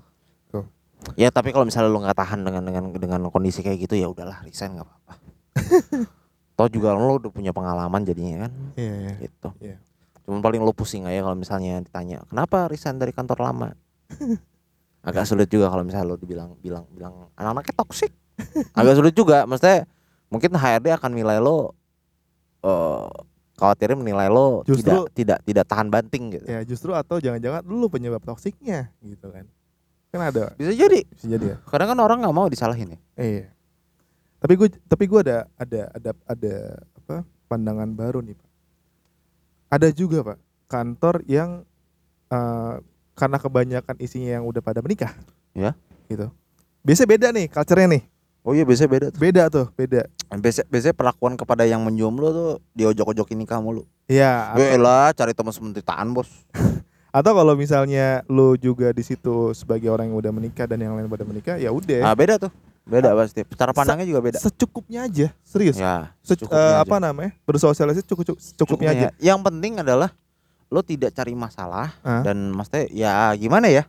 ya 1.17 1.31
tapi 1.31 1.51
kalau 1.51 1.65
misalnya 1.65 1.89
lo 1.89 2.03
nggak 2.03 2.19
tahan 2.19 2.41
dengan 2.45 2.63
dengan 2.67 2.85
dengan 2.93 3.21
kondisi 3.31 3.63
kayak 3.63 3.89
gitu 3.89 3.95
ya 3.97 4.11
udahlah 4.11 4.43
resign 4.45 4.77
nggak 4.77 4.87
apa-apa 4.87 5.15
toh 6.59 6.69
juga 6.69 6.91
lo 6.93 7.23
udah 7.23 7.31
punya 7.31 7.55
pengalaman 7.55 8.03
jadinya 8.03 8.47
kan 8.47 8.53
Iya, 8.75 8.95
iya. 8.99 9.13
gitu. 9.23 9.49
Iya. 9.63 9.77
Cuman 10.27 10.43
paling 10.43 10.59
lo 10.59 10.75
pusing 10.75 11.07
aja 11.07 11.23
kalau 11.23 11.39
misalnya 11.39 11.79
ditanya 11.79 12.27
kenapa 12.27 12.67
resign 12.67 12.99
dari 12.99 13.15
kantor 13.15 13.39
lama. 13.41 13.69
Agak 15.09 15.25
sulit 15.25 15.47
juga 15.47 15.71
kalau 15.71 15.87
misalnya 15.87 16.11
lo 16.11 16.17
dibilang 16.19 16.59
bilang 16.59 16.83
bilang 16.91 17.31
anak-anaknya 17.39 17.75
toksik. 17.79 18.11
Agak 18.73 18.95
sulit 18.95 19.15
juga, 19.15 19.45
maksudnya 19.45 19.85
mungkin 20.29 20.55
HRD 20.55 20.93
akan 20.95 21.11
nilai 21.13 21.39
lo 21.39 21.75
eh 22.59 23.07
khawatirnya 23.59 23.99
menilai 23.99 24.31
lo 24.31 24.63
Justru- 24.63 25.11
tidak 25.11 25.15
tidak 25.15 25.39
tidak 25.43 25.65
tahan 25.67 25.89
banting 25.91 26.25
gitu. 26.31 26.45
Ya 26.47 26.63
justru 26.63 26.95
atau 26.95 27.19
jangan-jangan 27.19 27.67
lu 27.67 27.91
penyebab 27.91 28.23
toksiknya 28.23 28.95
gitu 29.03 29.31
kan. 29.31 29.47
Kan 30.09 30.21
ada 30.25 30.55
Bisa 30.55 30.73
jadi. 30.73 31.03
bisa 31.11 31.27
jadi 31.27 31.47
ya. 31.53 31.57
Kadang 31.67 31.91
kan 31.93 31.99
orang 31.99 32.19
nggak 32.23 32.37
mau 32.37 32.47
disalahin 32.47 32.95
ya. 32.95 33.01
Iya. 33.19 33.47
Tapi 34.39 34.53
gue 34.55 34.69
tapi 34.87 35.05
gue 35.05 35.21
ada 35.27 35.39
ada 35.59 35.81
ada 35.91 36.11
ada 36.25 36.55
apa 37.03 37.17
pandangan 37.51 37.91
baru 37.91 38.23
nih 38.23 38.39
pak. 38.39 38.49
Ada 39.69 39.89
juga 39.91 40.23
pak 40.23 40.39
kantor 40.71 41.27
yang 41.27 41.67
eh, 42.31 42.75
karena 43.19 43.37
kebanyakan 43.37 43.97
isinya 43.99 44.39
yang 44.39 44.47
udah 44.47 44.63
pada 44.63 44.79
menikah. 44.79 45.11
Ya. 45.51 45.75
Gitu. 46.07 46.31
Biasanya 46.87 47.09
beda 47.11 47.29
nih 47.35 47.47
culture-nya 47.51 47.89
nih. 47.99 48.03
Oh 48.49 48.57
iya 48.57 48.65
biasanya 48.65 48.89
beda 48.89 49.07
tuh. 49.13 49.21
Beda 49.21 49.43
tuh, 49.53 49.67
beda. 49.77 50.01
Biasanya, 50.41 50.67
biasanya 50.73 50.97
perlakuan 50.97 51.37
kepada 51.37 51.69
yang 51.69 51.85
menjomblo 51.85 52.33
tuh 52.33 52.51
diojok-ojokin 52.73 53.37
nikah 53.45 53.61
mulu. 53.61 53.85
Iya. 54.09 54.57
Ya 54.57 54.67
elah 54.73 55.13
cari 55.13 55.37
teman 55.37 55.53
sementitaan 55.53 56.17
bos. 56.17 56.33
Atau 57.13 57.37
kalau 57.37 57.53
misalnya 57.53 58.25
lu 58.25 58.57
juga 58.57 58.89
di 58.97 59.05
situ 59.05 59.53
sebagai 59.53 59.93
orang 59.93 60.09
yang 60.09 60.17
udah 60.17 60.33
menikah 60.33 60.65
dan 60.65 60.81
yang 60.81 60.97
lain 60.97 61.13
pada 61.13 61.29
menikah, 61.29 61.61
ya 61.61 61.69
udah. 61.69 62.09
Ah 62.09 62.17
beda 62.17 62.41
tuh. 62.41 62.49
Beda 62.89 63.13
pasti. 63.13 63.45
Cara 63.53 63.77
pandangnya 63.77 64.09
juga 64.09 64.25
beda. 64.25 64.41
Secukupnya 64.41 65.05
aja, 65.05 65.29
serius. 65.45 65.77
Ya, 65.77 66.17
Se- 66.25 66.33
secukupnya 66.33 66.57
eh, 66.57 66.73
aja. 66.73 66.85
apa 66.89 66.97
namanya? 67.05 67.33
Bersosialisasi 67.45 68.09
cukup 68.09 68.33
cukup 68.33 68.41
cukupnya 68.57 68.91
aja. 68.97 69.09
ya. 69.13 69.37
Yang 69.37 69.45
penting 69.45 69.73
adalah 69.85 70.09
lo 70.73 70.81
tidak 70.81 71.13
cari 71.13 71.37
masalah 71.37 71.93
Hah? 72.01 72.25
dan 72.25 72.49
maksudnya 72.57 72.89
ya 72.97 73.13
gimana 73.37 73.69
ya? 73.69 73.85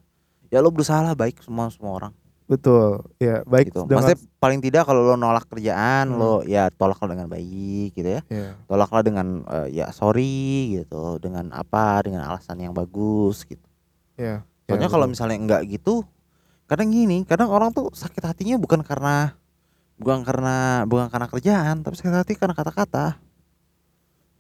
Ya 0.52 0.60
lo 0.60 0.68
berusaha 0.68 1.00
lah 1.00 1.16
baik 1.16 1.40
semua 1.40 1.72
semua 1.72 1.96
orang 1.96 2.12
Betul. 2.50 3.06
Ya, 3.22 3.46
baik 3.46 3.70
gitu. 3.70 3.86
dengan 3.86 4.02
Maksudnya 4.02 4.20
paling 4.42 4.58
tidak 4.58 4.90
kalau 4.90 5.06
lo 5.06 5.14
nolak 5.14 5.46
kerjaan 5.46 6.10
Hmm. 6.10 6.18
lo 6.18 6.34
ya 6.50 6.74
tolaklah 6.74 7.14
dengan 7.14 7.30
baik 7.30 7.94
gitu 7.94 8.10
ya. 8.18 8.22
ya. 8.26 8.58
Tolaklah 8.66 9.06
dengan 9.06 9.46
eh, 9.46 9.70
ya 9.70 9.94
sorry 9.94 10.82
gitu, 10.82 11.22
dengan 11.22 11.54
apa? 11.54 12.02
Dengan 12.02 12.26
alasan 12.26 12.58
yang 12.58 12.74
bagus 12.74 13.46
gitu. 13.46 13.62
Ya. 14.18 14.42
Soalnya 14.66 14.90
ya, 14.90 14.94
kalau 14.98 15.06
misalnya 15.06 15.38
enggak 15.38 15.62
gitu, 15.70 16.02
kadang 16.66 16.90
gini, 16.90 17.22
kadang 17.30 17.54
orang 17.54 17.70
tuh 17.70 17.94
sakit 17.94 18.26
hatinya 18.26 18.58
bukan 18.58 18.82
karena 18.82 19.38
bukan 20.02 20.26
karena 20.26 20.84
bukan 20.90 21.06
karena 21.14 21.28
kerjaan, 21.30 21.86
tapi 21.86 21.96
sakit 22.02 22.14
hati 22.18 22.34
karena 22.34 22.58
kata-kata. 22.58 23.22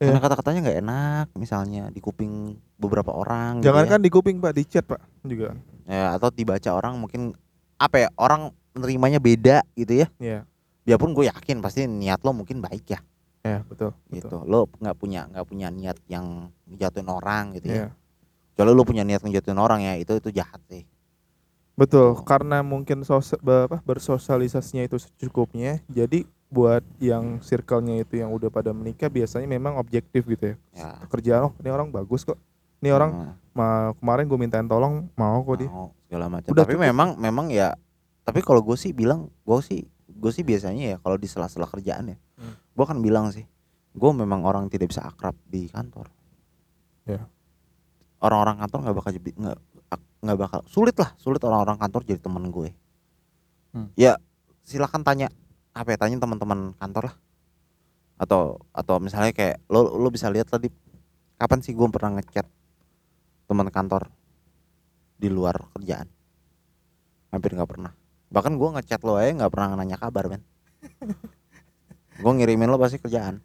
Iya. 0.01 0.15
Karena 0.15 0.19
kata-katanya 0.23 0.59
nggak 0.65 0.79
enak, 0.81 1.25
misalnya 1.37 1.93
di 1.93 1.99
kuping 2.01 2.57
beberapa 2.79 3.11
orang. 3.13 3.59
gitu 3.61 3.69
jangankan 3.69 3.99
di 4.01 4.09
kuping 4.09 4.39
Pak, 4.41 4.53
di 4.55 4.63
chat 4.65 4.87
Pak 4.87 5.01
juga. 5.27 5.53
ya. 5.85 5.93
ya 5.93 6.05
atau 6.17 6.31
dibaca 6.33 6.69
orang 6.73 6.97
mungkin 6.97 7.35
apa 7.79 7.95
ya 7.97 8.07
orang 8.13 8.51
nerimanya 8.75 9.17
beda 9.17 9.63
gitu 9.73 10.03
ya. 10.03 10.07
Iya. 10.19 10.39
Biarpun 10.83 11.13
gue 11.13 11.25
yakin 11.25 11.59
pasti 11.59 11.85
niat 11.85 12.19
lo 12.21 12.31
mungkin 12.31 12.59
baik 12.59 12.85
ya, 12.87 12.99
Ya, 13.39 13.63
betul. 13.63 13.95
gitu. 14.09 14.41
Lo 14.43 14.67
nggak 14.75 14.95
punya 14.95 15.25
nggak 15.27 15.45
punya 15.45 15.67
niat 15.69 15.97
yang 16.05 16.49
jatuhin 16.67 17.07
orang 17.07 17.55
gitu 17.55 17.69
Iya. 17.69 17.87
ya. 17.87 17.89
Kalau 18.53 18.75
lo 18.75 18.83
punya 18.83 19.01
niat 19.01 19.23
ngejatuhin 19.23 19.55
orang 19.55 19.79
ya 19.81 19.95
itu 19.95 20.11
itu 20.13 20.29
jahat 20.29 20.59
sih. 20.67 20.83
Betul, 21.73 22.11
Gitu. 22.11 22.27
karena 22.27 22.59
mungkin 22.59 23.07
sos 23.07 23.31
apa, 23.33 23.79
bersosialisasinya 23.79 24.83
itu 24.83 24.99
secukupnya. 24.99 25.79
Jadi 25.87 26.27
buat 26.49 26.83
yang 26.99 27.39
circle-nya 27.39 28.03
itu 28.03 28.19
yang 28.19 28.33
udah 28.33 28.49
pada 28.49 28.73
menikah 28.73 29.07
biasanya 29.07 29.47
memang 29.47 29.77
objektif 29.77 30.25
gitu 30.25 30.51
ya. 30.51 30.55
Ya. 30.75 30.89
Kerjaan 31.07 31.41
oh, 31.47 31.53
ini 31.55 31.69
orang 31.69 31.87
bagus 31.87 32.25
kok. 32.25 32.35
Ini 32.81 32.91
orang 32.91 33.11
Hmm. 33.13 33.31
ma- 33.53 33.91
kemarin 33.95 34.25
gue 34.25 34.39
mintain 34.39 34.65
tolong 34.65 35.07
mau 35.13 35.39
kok 35.39 35.55
dia. 35.55 35.69
Segala 36.09 36.25
macam 36.27 36.49
tapi 36.51 36.73
cukup. 36.73 36.81
memang 36.83 37.09
memang 37.15 37.47
ya 37.47 37.77
tapi 38.25 38.41
kalau 38.41 38.59
gue 38.59 38.73
sih 38.73 38.89
bilang 38.89 39.29
gue 39.39 39.59
sih 39.61 39.85
gue 40.09 40.31
sih 40.33 40.41
biasanya 40.41 40.83
ya 40.83 40.97
kalau 40.97 41.15
di 41.15 41.29
sela-sela 41.29 41.63
kerjaan 41.65 42.09
ya 42.09 42.17
Hmm. 42.33 42.55
gue 42.55 42.85
kan 42.87 42.97
bilang 42.97 43.29
sih 43.29 43.45
gue 43.91 44.11
memang 44.11 44.41
orang 44.41 44.65
tidak 44.67 44.89
bisa 44.89 45.03
akrab 45.03 45.37
di 45.45 45.67
kantor 45.67 46.07
Ya. 47.03 47.27
orang-orang 48.17 48.57
kantor 48.57 48.79
nggak 48.81 48.95
bakal 48.95 49.11
jadi 49.11 49.29
nggak 49.35 49.57
ak- 49.89 50.09
nggak 50.19 50.39
bakal 50.39 50.59
sulit 50.65 50.95
lah 50.95 51.11
sulit 51.15 51.37
orang-orang 51.39 51.77
kantor 51.77 52.01
jadi 52.03 52.17
temen 52.17 52.49
gue 52.49 52.73
Hmm. 53.69 53.91
ya 53.93 54.17
silakan 54.63 55.03
tanya 55.03 55.29
apa 55.71 55.93
ya 55.93 55.97
tanya 55.97 56.17
teman-teman 56.17 56.73
kantor 56.73 57.11
lah 57.11 57.15
atau 58.17 58.41
atau 58.71 58.97
misalnya 58.97 59.29
kayak 59.29 59.61
lo 59.67 59.85
lo 59.91 60.09
bisa 60.09 60.25
lihat 60.27 60.47
tadi 60.47 60.73
kapan 61.35 61.59
sih 61.59 61.71
gue 61.71 61.85
pernah 61.87 62.15
ngechat 62.15 62.47
teman 63.45 63.69
kantor 63.69 64.09
di 65.19 65.27
luar 65.27 65.59
kerjaan. 65.75 66.07
Hampir 67.29 67.51
nggak 67.53 67.69
pernah. 67.69 67.91
Bahkan 68.31 68.55
gue 68.55 68.69
ngechat 68.79 69.03
lo 69.03 69.19
aja 69.19 69.35
nggak 69.35 69.51
pernah 69.51 69.75
nanya 69.75 69.99
kabar 69.99 70.31
men. 70.31 70.41
Gue 72.23 72.31
ngirimin 72.35 72.67
lo 72.67 72.75
pasti 72.75 72.99
kerjaan. 72.99 73.39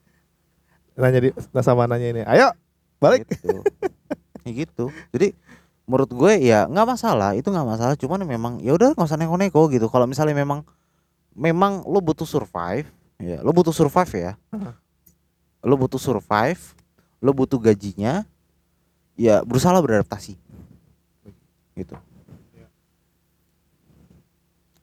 Nanya 1.00 1.20
di 1.20 1.30
nah 1.52 1.64
sama 1.64 1.88
nanya 1.88 2.08
ini. 2.12 2.22
Ayo, 2.24 2.52
balik. 3.00 3.28
gitu. 3.28 3.60
Ya 4.44 4.50
gitu. 4.52 4.84
Jadi 5.12 5.32
menurut 5.88 6.08
gue 6.12 6.32
ya 6.40 6.68
nggak 6.68 6.86
masalah 6.88 7.32
itu 7.36 7.48
nggak 7.48 7.68
masalah. 7.68 7.94
Cuman 7.96 8.24
memang 8.24 8.60
ya 8.60 8.76
udah 8.76 8.92
nggak 8.92 9.08
usah 9.08 9.16
neko-neko 9.20 9.68
gitu. 9.72 9.88
Kalau 9.88 10.04
misalnya 10.04 10.36
memang 10.36 10.64
memang 11.36 11.84
lo 11.84 12.00
butuh 12.00 12.24
survive 12.24 12.88
ya 13.16 13.40
lo 13.40 13.52
butuh 13.52 13.72
survive 13.72 14.12
ya. 14.12 14.32
Lo 15.64 15.76
butuh 15.76 16.00
survive 16.00 16.60
lo 17.20 17.32
butuh 17.32 17.56
gajinya 17.56 18.28
ya 19.16 19.40
berusaha 19.40 19.72
beradaptasi 19.80 20.36
gitu. 21.76 21.94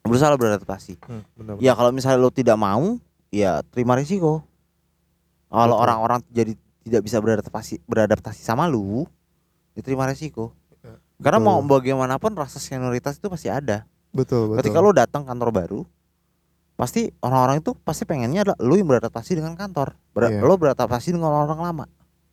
Berusaha 0.04 0.36
beradaptasi. 0.36 1.00
Hmm, 1.00 1.24
benar. 1.34 1.54
ya 1.58 1.72
kalau 1.72 1.88
misalnya 1.88 2.20
lo 2.20 2.28
tidak 2.28 2.60
mau 2.60 3.00
ya 3.32 3.64
terima 3.72 3.96
risiko. 3.96 4.44
Kalau 5.48 5.76
orang-orang 5.80 6.20
jadi 6.28 6.52
tidak 6.84 7.00
bisa 7.02 7.16
beradaptasi 7.18 7.80
beradaptasi 7.88 8.40
sama 8.44 8.68
lu 8.68 9.08
ya 9.72 9.80
terima 9.80 10.04
risiko. 10.04 10.52
Ya, 10.84 11.00
karena 11.24 11.40
betul. 11.40 11.48
mau 11.48 11.60
bagaimanapun 11.64 12.36
rasa 12.36 12.60
senioritas 12.60 13.16
itu 13.16 13.32
pasti 13.32 13.48
ada. 13.48 13.88
Betul, 14.12 14.52
betul. 14.52 14.56
ketika 14.60 14.78
lo 14.84 14.92
datang 14.92 15.24
kantor 15.24 15.50
baru 15.50 15.80
pasti 16.74 17.08
orang-orang 17.22 17.62
itu 17.62 17.72
pasti 17.80 18.02
pengennya 18.04 18.44
adalah 18.44 18.58
lu 18.60 18.74
yang 18.76 18.86
beradaptasi 18.90 19.40
dengan 19.40 19.56
kantor. 19.56 19.96
Ber- 20.12 20.30
Iya. 20.30 20.44
lo 20.44 20.54
beradaptasi 20.54 21.16
dengan 21.16 21.32
orang-orang 21.32 21.60
lama. 21.64 21.84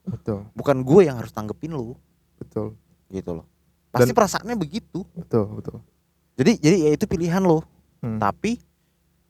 Betul, 0.02 0.50
bukan 0.58 0.82
gue 0.82 1.02
yang 1.08 1.16
harus 1.22 1.30
tanggepin 1.30 1.72
lu 1.78 1.94
betul, 2.42 2.74
gitu 3.14 3.38
loh 3.38 3.46
pasti 3.92 4.10
Dan- 4.10 4.18
perasaannya 4.18 4.56
begitu 4.56 5.04
betul, 5.12 5.46
betul. 5.54 5.78
jadi 6.34 6.52
jadi 6.58 6.78
ya 6.82 6.92
itu 6.92 7.06
pilihan 7.06 7.40
lo 7.40 7.62
Hmm. 8.00 8.18
tapi 8.18 8.58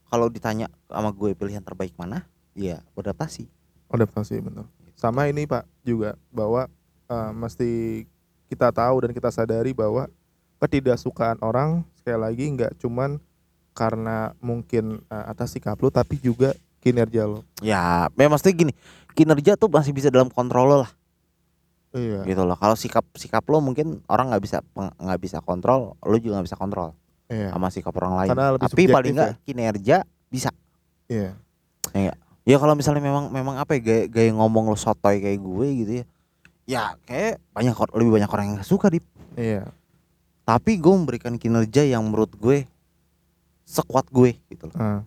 kalau 0.07 0.27
ditanya 0.27 0.71
sama 0.85 1.11
gue 1.11 1.33
pilihan 1.33 1.59
terbaik 1.59 1.91
mana 1.93 2.23
ya 2.51 2.79
beradaptasi 2.91 3.51
Adaptasi 3.87 4.39
benar. 4.39 4.63
Sama 4.93 5.27
ini 5.27 5.43
Pak 5.43 5.67
juga 5.81 6.15
bahwa 6.29 6.71
eh, 7.05 7.31
mesti 7.33 7.69
kita 8.47 8.69
tahu 8.69 9.03
dan 9.03 9.11
kita 9.11 9.27
sadari 9.27 9.71
bahwa 9.71 10.07
ketidaksukaan 10.57 11.41
orang 11.41 11.83
sekali 11.93 12.15
lagi 12.17 12.45
nggak 12.49 12.71
cuman 12.77 13.19
karena 13.71 14.31
mungkin 14.37 15.03
eh, 15.03 15.25
atas 15.25 15.51
sikap 15.51 15.75
lu 15.75 15.89
tapi 15.89 16.15
juga 16.15 16.53
kinerja 16.79 17.25
lo. 17.25 17.43
ya 17.59 18.07
memang 18.13 18.35
mesti 18.35 18.51
gini 18.51 18.71
kinerja 19.11 19.53
tuh 19.53 19.67
masih 19.67 19.91
bisa 19.91 20.07
dalam 20.07 20.27
kontrol 20.27 20.65
lo 20.65 20.77
lah 20.79 20.91
Iya. 21.91 22.23
gitu 22.23 22.47
loh 22.47 22.55
kalau 22.55 22.71
sikap 22.73 23.03
sikap 23.19 23.43
lo 23.51 23.59
mungkin 23.59 23.99
orang 24.07 24.31
nggak 24.31 24.39
bisa 24.39 24.63
nggak 24.75 25.19
bisa 25.19 25.43
kontrol 25.43 25.99
lo 25.99 26.15
juga 26.15 26.39
nggak 26.39 26.47
bisa 26.47 26.55
kontrol 26.55 26.95
Iya. 27.27 27.51
sama 27.51 27.67
sikap 27.67 27.91
orang 27.95 28.13
lain 28.15 28.29
tapi 28.59 28.83
paling 28.87 29.11
nggak 29.11 29.33
kinerja 29.43 29.97
bisa 30.27 30.51
Iya. 31.07 31.35
ya 32.43 32.55
kalau 32.57 32.73
misalnya 32.73 33.03
memang 33.03 33.27
memang 33.27 33.59
apa 33.59 33.75
ya 33.75 33.81
gaya, 33.83 34.03
gaya 34.07 34.31
ngomong 34.31 34.71
lo 34.71 34.79
sotoy 34.79 35.19
kayak 35.19 35.39
gue 35.39 35.67
gitu 35.83 35.91
ya 35.91 36.05
ya 36.63 36.83
kayak 37.03 37.43
banyak 37.51 37.75
lebih 37.93 38.11
banyak 38.15 38.29
orang 38.29 38.45
yang 38.55 38.59
suka 38.63 38.87
di 38.87 39.03
Iya. 39.35 39.67
tapi 40.47 40.79
gue 40.79 40.93
memberikan 40.95 41.35
kinerja 41.35 41.83
yang 41.83 42.07
menurut 42.07 42.31
gue 42.33 42.63
sekuat 43.67 44.07
gue 44.07 44.39
gitu 44.47 44.67
loh 44.71 44.79
Ah, 44.79 44.99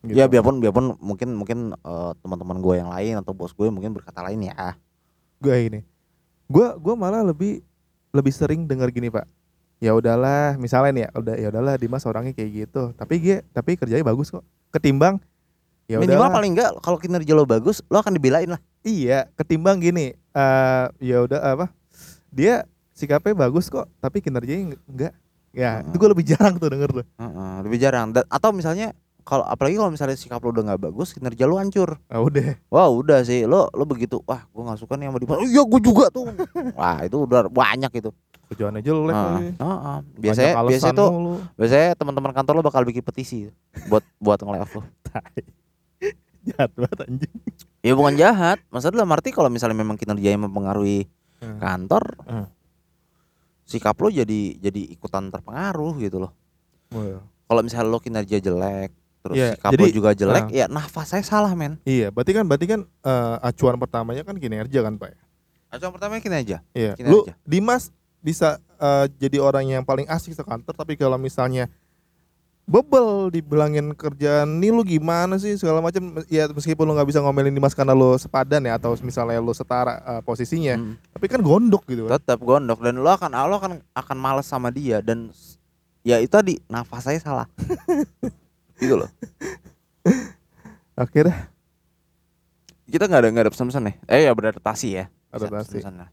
gitu. 0.00 0.16
ya 0.16 0.28
biarpun 0.28 0.60
biarpun 0.60 0.96
mungkin 0.96 1.36
mungkin 1.36 1.58
eh, 1.72 2.12
teman-teman 2.20 2.56
gue 2.56 2.74
yang 2.76 2.88
lain 2.88 3.20
atau 3.20 3.32
bos 3.32 3.52
gue 3.52 3.68
mungkin 3.68 3.92
berkata 3.92 4.24
lain 4.24 4.48
ya 4.48 4.76
gue 5.40 5.56
ini 5.68 5.80
gue 6.52 6.66
gue 6.76 6.94
malah 6.94 7.24
lebih 7.24 7.64
lebih 8.12 8.28
sering 8.30 8.68
dengar 8.68 8.92
gini 8.92 9.08
pak. 9.08 9.24
Ya 9.80 9.96
udahlah 9.96 10.54
misalnya 10.56 10.90
nih 10.92 11.02
ya 11.02 11.10
udah 11.16 11.34
ya 11.34 11.46
udahlah 11.48 11.74
Dimas 11.74 12.04
orangnya 12.04 12.30
kayak 12.30 12.50
gitu. 12.68 12.92
Tapi 12.92 13.14
dia 13.18 13.36
tapi 13.50 13.74
kerjanya 13.74 14.04
bagus 14.04 14.28
kok. 14.28 14.44
Ketimbang 14.68 15.16
ya 15.88 15.98
minimal 15.98 16.28
udahlah. 16.28 16.36
paling 16.36 16.52
enggak 16.54 16.70
kalau 16.78 16.96
kinerja 16.96 17.32
lo 17.32 17.42
bagus 17.42 17.80
lo 17.88 17.98
akan 17.98 18.12
dibelain 18.12 18.46
lah. 18.46 18.60
Iya 18.84 19.32
ketimbang 19.34 19.80
gini 19.80 20.12
eh 20.12 20.84
ya 21.00 21.24
udah 21.24 21.40
apa 21.56 21.66
dia 22.28 22.64
sikapnya 22.92 23.34
bagus 23.34 23.66
kok 23.66 23.88
tapi 23.98 24.20
kinerjanya 24.20 24.72
eng- 24.72 24.82
enggak 24.86 25.12
ya 25.52 25.80
Heeh. 25.80 25.88
itu 25.90 25.96
gue 25.98 26.10
lebih 26.12 26.26
jarang 26.26 26.54
tuh 26.56 26.68
denger 26.68 26.90
tuh. 26.92 27.06
Heeh, 27.18 27.54
lebih 27.64 27.78
jarang. 27.78 28.08
Dan- 28.12 28.28
atau 28.28 28.52
misalnya 28.52 28.92
kalau 29.22 29.42
apalagi 29.42 29.74
kalau 29.74 29.88
misalnya 29.88 30.14
sikap 30.14 30.38
lo 30.38 30.50
udah 30.50 30.64
nggak 30.64 30.82
bagus 30.82 31.12
kinerja 31.12 31.44
lo 31.44 31.56
hancur. 31.56 31.96
Ah 32.06 32.18
udah. 32.18 32.58
Wah 32.68 32.86
udah 32.86 33.22
sih. 33.22 33.42
Lo 33.42 33.66
lo 33.68 33.82
begitu 33.82 34.20
wah 34.22 34.44
gue 34.44 34.62
nggak 34.62 34.76
suka 34.76 34.94
nih 34.94 35.06
sama 35.06 35.18
Dimas. 35.18 35.36
Oh, 35.36 35.44
iya 35.44 35.62
gue 35.62 35.80
juga 35.80 36.04
tuh. 36.08 36.26
Wah 36.78 37.00
itu 37.00 37.16
udah 37.18 37.46
banyak 37.46 37.92
itu. 37.94 38.10
Kerjaannya 38.48 38.80
jelek 38.80 39.08
lagi. 39.08 39.44
heeh. 39.54 39.56
Banyak 39.56 40.20
biasanya 40.20 40.52
biasanya 40.60 40.94
tuh 40.94 41.10
biasanya 41.54 41.88
teman-teman 41.94 42.32
kantor 42.32 42.52
lo 42.54 42.62
bakal 42.62 42.82
bikin 42.82 43.00
petisi 43.00 43.48
buat 43.86 44.04
buat 44.18 44.38
nge-layoff 44.38 44.72
lo. 44.74 44.82
Jahat 46.48 46.70
banget 46.74 46.98
anjing. 47.02 47.32
Ya 47.80 47.92
bukan 47.94 48.14
jahat. 48.14 48.58
Maksudnya 48.68 48.98
dalam 48.98 49.10
arti 49.10 49.30
kalau 49.30 49.46
misalnya 49.46 49.74
memang 49.74 49.94
kinerjanya 49.94 50.42
mempengaruhi 50.42 51.06
Hmm. 51.38 51.58
kantor 51.58 52.04
Hmm. 52.22 52.46
sikap 53.64 53.98
lo 53.98 54.06
jadi 54.06 54.54
jadi 54.54 54.82
ikutan 54.90 55.26
terpengaruh 55.26 55.98
gitu 55.98 56.20
loh. 56.20 56.30
Oh, 56.90 57.02
iya. 57.02 57.18
kalau 57.44 57.60
misalnya 57.60 57.88
lo 57.88 57.98
kinerja 57.98 58.38
jelek 58.38 58.94
terus 59.22 59.34
Iya, 59.34 59.48
sikap 59.54 59.70
jadi- 59.72 59.92
juga 59.92 60.10
jelek 60.12 60.44
ah. 60.44 60.48
ya 60.50 60.66
nafas 60.66 61.06
saya 61.08 61.22
salah 61.22 61.52
men 61.52 61.78
iya 61.82 62.10
berarti 62.10 62.32
kan 62.32 62.42
berarti 62.42 62.66
kan 62.66 62.80
eh, 62.82 63.36
acuan 63.40 63.76
pertamanya 63.76 64.22
kan 64.22 64.34
kinerja 64.34 64.80
kan 64.80 64.94
pak 64.96 65.14
ya? 65.14 65.18
Acuan 65.70 65.90
pertama 65.90 66.18
kinerja 66.18 66.60
Iya. 66.72 66.92
Kinerja. 66.92 67.08
Lu 67.08 67.22
Dimas 67.42 67.88
bisa 68.18 68.58
eh, 68.76 69.06
jadi 69.16 69.38
orang 69.38 69.64
yang 69.64 69.82
paling 69.82 70.04
asik 70.04 70.32
sekantor 70.32 70.72
tapi 70.72 70.94
kalau 70.94 71.16
misalnya 71.16 71.70
bebel 72.62 73.26
dibilangin 73.28 73.90
kerjaan 73.92 74.58
nih 74.58 74.70
lu 74.70 74.82
gimana 74.82 75.34
sih 75.34 75.54
segala 75.54 75.78
macam 75.78 75.98
ya 76.26 76.46
meskipun 76.46 76.82
lu 76.82 76.94
nggak 76.94 77.08
bisa 77.08 77.18
ngomelin 77.18 77.50
Dimas 77.50 77.74
karena 77.74 77.90
lu 77.90 78.14
sepadan 78.14 78.62
ya 78.62 78.74
atau 78.74 78.94
misalnya 79.00 79.38
lu 79.38 79.50
setara 79.50 79.98
eh, 80.00 80.20
posisinya 80.20 80.78
Hmm. 80.78 80.94
tapi 81.10 81.26
kan 81.26 81.38
gondok 81.38 81.82
gitu 81.86 82.06
kan. 82.06 82.18
tetap 82.18 82.38
gondok 82.38 82.78
dan 82.80 82.96
lo 82.96 83.10
akan 83.10 83.30
lo 83.46 83.54
akan 83.56 83.72
akan 83.92 84.16
males 84.16 84.46
sama 84.46 84.70
dia 84.70 84.98
dan 84.98 85.34
ya 86.02 86.18
itu 86.18 86.30
tadi 86.30 86.54
nafas 86.66 87.02
saya 87.04 87.18
salah 87.18 87.46
gitu 88.82 88.94
loh. 88.98 89.10
Akhirnya? 90.98 91.48
Kita 92.84 93.08
nggak 93.08 93.20
ada 93.24 93.28
nggak 93.30 93.44
ada 93.48 93.52
pesan-pesan 93.54 93.82
ya 93.88 93.92
eh 94.06 94.20
ya 94.26 94.32
beradaptasi 94.34 94.88
ya. 94.92 95.04
Adaptasi. 95.32 95.80
pesan-pesan 95.80 95.94
lah. 95.96 96.10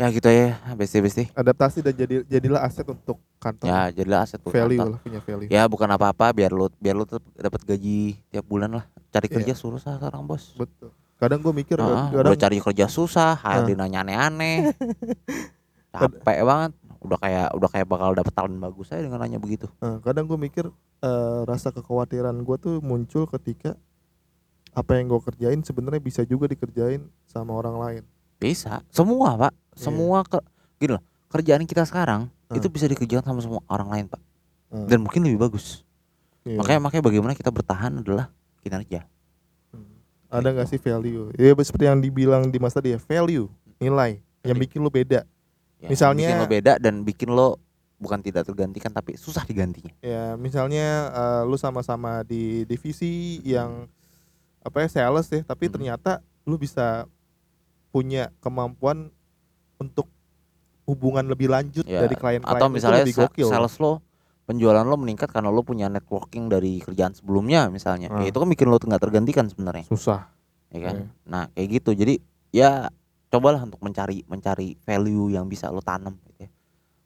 ya 0.00 0.06
gitu 0.08 0.24
ya. 0.26 0.56
Besti 0.72 0.98
besti 0.98 1.24
adaptasi 1.32 1.84
dan 1.84 1.92
jadi 1.92 2.14
jadilah 2.24 2.64
aset 2.64 2.86
untuk 2.88 3.20
kantor. 3.36 3.66
Ya 3.68 3.92
jadilah 3.92 4.24
aset 4.24 4.40
buat 4.40 4.54
value 4.56 4.78
kantor. 4.80 4.88
lah 4.88 5.00
punya 5.04 5.20
value. 5.20 5.48
Ya 5.52 5.62
bukan 5.68 5.88
apa-apa 5.90 6.32
biar 6.32 6.50
lo 6.50 6.72
biar 6.80 6.96
lo 6.96 7.04
tetap 7.04 7.20
dapat 7.36 7.60
gaji 7.66 8.16
tiap 8.32 8.46
bulan 8.48 8.72
lah. 8.72 8.84
Cari 9.12 9.28
Iya. 9.28 9.34
kerja 9.36 9.54
susah 9.54 10.00
sekarang 10.00 10.24
bos. 10.24 10.56
Betul. 10.56 10.96
Kadang 11.20 11.38
gue 11.38 11.54
mikir 11.54 11.76
Ah, 11.78 12.08
kadang 12.10 12.34
udah 12.34 12.40
cari 12.40 12.58
kerja 12.58 12.86
susah 12.88 13.36
HRD 13.36 13.76
nanya 13.76 14.02
aneh-aneh. 14.02 14.72
Capek 15.92 16.40
banget. 16.42 16.72
Udah 16.98 17.18
kayak 17.20 17.48
udah 17.52 17.68
kayak 17.68 17.86
bakal 17.86 18.10
dapet 18.10 18.32
talent 18.32 18.56
bagus 18.56 18.88
saya 18.88 19.04
dengan 19.04 19.20
nanya 19.20 19.36
begitu. 19.36 19.68
Eh, 19.78 19.98
kadang 20.00 20.24
gue 20.24 20.38
mikir 20.40 20.66
eh, 21.02 21.40
rasa 21.44 21.68
kekhawatiran 21.68 22.34
gue 22.38 22.56
tuh 22.56 22.76
muncul 22.78 23.26
ketika 23.28 23.74
apa 24.72 24.96
yang 24.96 25.06
gue 25.06 25.20
kerjain 25.20 25.60
sebenarnya 25.60 26.00
bisa 26.00 26.22
juga 26.22 26.46
dikerjain 26.46 27.04
sama 27.26 27.52
orang 27.52 27.76
lain 27.76 28.02
bisa 28.38 28.80
semua 28.88 29.36
pak 29.36 29.52
Iya. 29.72 29.82
semua 29.82 30.18
ke 30.22 30.38
gini 30.78 30.96
loh 30.96 31.02
kerjaan 31.28 31.64
kita 31.64 31.82
sekarang 31.82 32.28
Hmm. 32.46 32.56
itu 32.56 32.68
bisa 32.68 32.84
dikerjakan 32.84 33.24
sama 33.26 33.40
semua 33.40 33.60
orang 33.66 33.88
lain 33.88 34.04
pak 34.06 34.20
Hmm. 34.68 34.86
dan 34.86 35.00
mungkin 35.00 35.24
lebih 35.24 35.42
bagus 35.42 35.84
Iya. 36.42 36.56
makanya 36.56 36.80
makanya 36.82 37.04
bagaimana 37.04 37.32
kita 37.32 37.48
bertahan 37.48 38.00
adalah 38.00 38.32
kinerja 38.60 39.04
Hmm. 39.70 40.00
ada 40.28 40.48
nggak 40.50 40.68
sih 40.68 40.78
value 40.78 41.32
ya 41.34 41.52
seperti 41.58 41.84
yang 41.84 42.00
dibilang 42.00 42.48
di 42.48 42.56
mas 42.56 42.72
tadi 42.72 42.92
ya 42.92 43.00
value 43.00 43.48
nilai 43.76 44.22
yang 44.42 44.56
bikin 44.56 44.80
lo 44.80 44.88
beda 44.88 45.26
Ya, 45.82 45.90
Misalnya- 45.90 46.30
bikin 46.30 46.38
lo 46.38 46.46
beda 46.46 46.72
dan 46.78 46.94
bikin 47.02 47.34
lo 47.34 47.58
bukan 48.02 48.18
tidak 48.18 48.42
tergantikan 48.42 48.90
tapi 48.90 49.14
susah 49.14 49.46
digantinya. 49.46 49.94
Ya 50.02 50.34
misalnya 50.34 50.86
eh, 51.08 51.42
lu 51.46 51.54
sama-sama 51.54 52.20
di 52.22 52.66
divisi 52.66 53.38
yang 53.40 53.86
apa 54.60 54.82
ya 54.82 54.88
sales 54.90 55.26
ya 55.26 55.42
tapi 55.42 55.66
Hmm. 55.66 55.74
ternyata 55.74 56.18
lu 56.42 56.58
bisa 56.58 57.06
punya 57.88 58.34
kemampuan 58.38 59.14
untuk 59.76 60.10
hubungan 60.82 61.22
lebih 61.24 61.46
lanjut 61.46 61.84
Ya, 61.84 62.02
dari 62.02 62.14
klien-klien 62.14 62.58
atau 62.58 62.66
misalnya 62.66 63.06
lebih 63.06 63.14
gokil. 63.16 63.46
sales 63.46 63.78
lo 63.78 64.02
penjualan 64.42 64.82
lo 64.82 64.98
meningkat 64.98 65.30
karena 65.30 65.48
lo 65.48 65.62
punya 65.62 65.86
networking 65.86 66.50
dari 66.50 66.82
kerjaan 66.82 67.14
sebelumnya 67.14 67.70
misalnya. 67.70 68.10
Ah. 68.10 68.20
ya, 68.20 68.28
itu 68.28 68.38
kan 68.38 68.48
bikin 68.50 68.66
lo 68.66 68.76
nggak 68.76 68.98
tergantikan 69.00 69.46
sebenarnya. 69.46 69.86
Susah. 69.86 70.26
Ya 70.72 70.80
kan? 70.82 70.94
Iya. 70.98 71.06
nah 71.22 71.44
kayak 71.52 71.68
gitu. 71.78 71.90
Jadi 71.94 72.14
ya 72.50 72.90
cobalah 73.28 73.62
untuk 73.62 73.78
mencari 73.80 74.26
mencari 74.26 74.74
value 74.78 75.30
yang 75.30 75.46
bisa 75.46 75.70
lo 75.70 75.80
tanam 75.80 76.18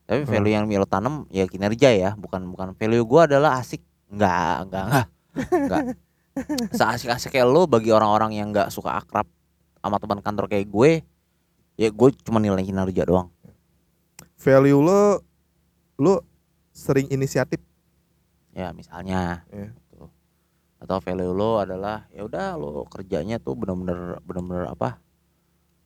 tapi 0.06 0.22
Hmm. 0.22 0.30
value 0.30 0.54
yang 0.54 0.64
lo 0.70 0.86
tanam 0.86 1.26
ya 1.34 1.44
kinerja 1.50 1.90
ya. 1.90 2.10
Bukan 2.14 2.46
bukan 2.48 2.72
value 2.78 3.02
gua 3.02 3.26
adalah 3.26 3.58
asik. 3.58 3.82
Nggak 4.08 4.56
nggak 4.70 4.84
nggak. 4.86 5.06
Nggak. 5.66 5.82
Seasik 6.72 7.10
asik 7.10 7.34
kayak 7.34 7.48
lo 7.50 7.66
bagi 7.66 7.90
orang-orang 7.90 8.38
yang 8.38 8.54
nggak 8.54 8.70
suka 8.70 8.94
akrab 8.94 9.26
sama 9.80 9.96
teman 10.02 10.18
kantor 10.18 10.50
kayak 10.50 10.66
gue 10.66 10.90
ya 11.78 11.88
gue 11.92 12.08
cuma 12.26 12.42
nilai 12.42 12.62
kinerja 12.62 13.06
doang. 13.06 13.30
Value 14.36 14.80
lo 14.82 15.02
lo 15.96 16.14
sering 16.70 17.08
inisiatif? 17.08 17.60
Ya 18.52 18.72
misalnya. 18.72 19.44
Iya. 19.52 19.72
gitu. 19.72 20.06
atau 20.76 21.00
value 21.00 21.32
lo 21.32 21.56
adalah 21.56 22.04
ya 22.12 22.20
udah 22.22 22.52
lo 22.60 22.84
kerjanya 22.86 23.40
tuh 23.40 23.56
bener-bener 23.56 24.20
bener-bener 24.28 24.68
apa 24.68 25.00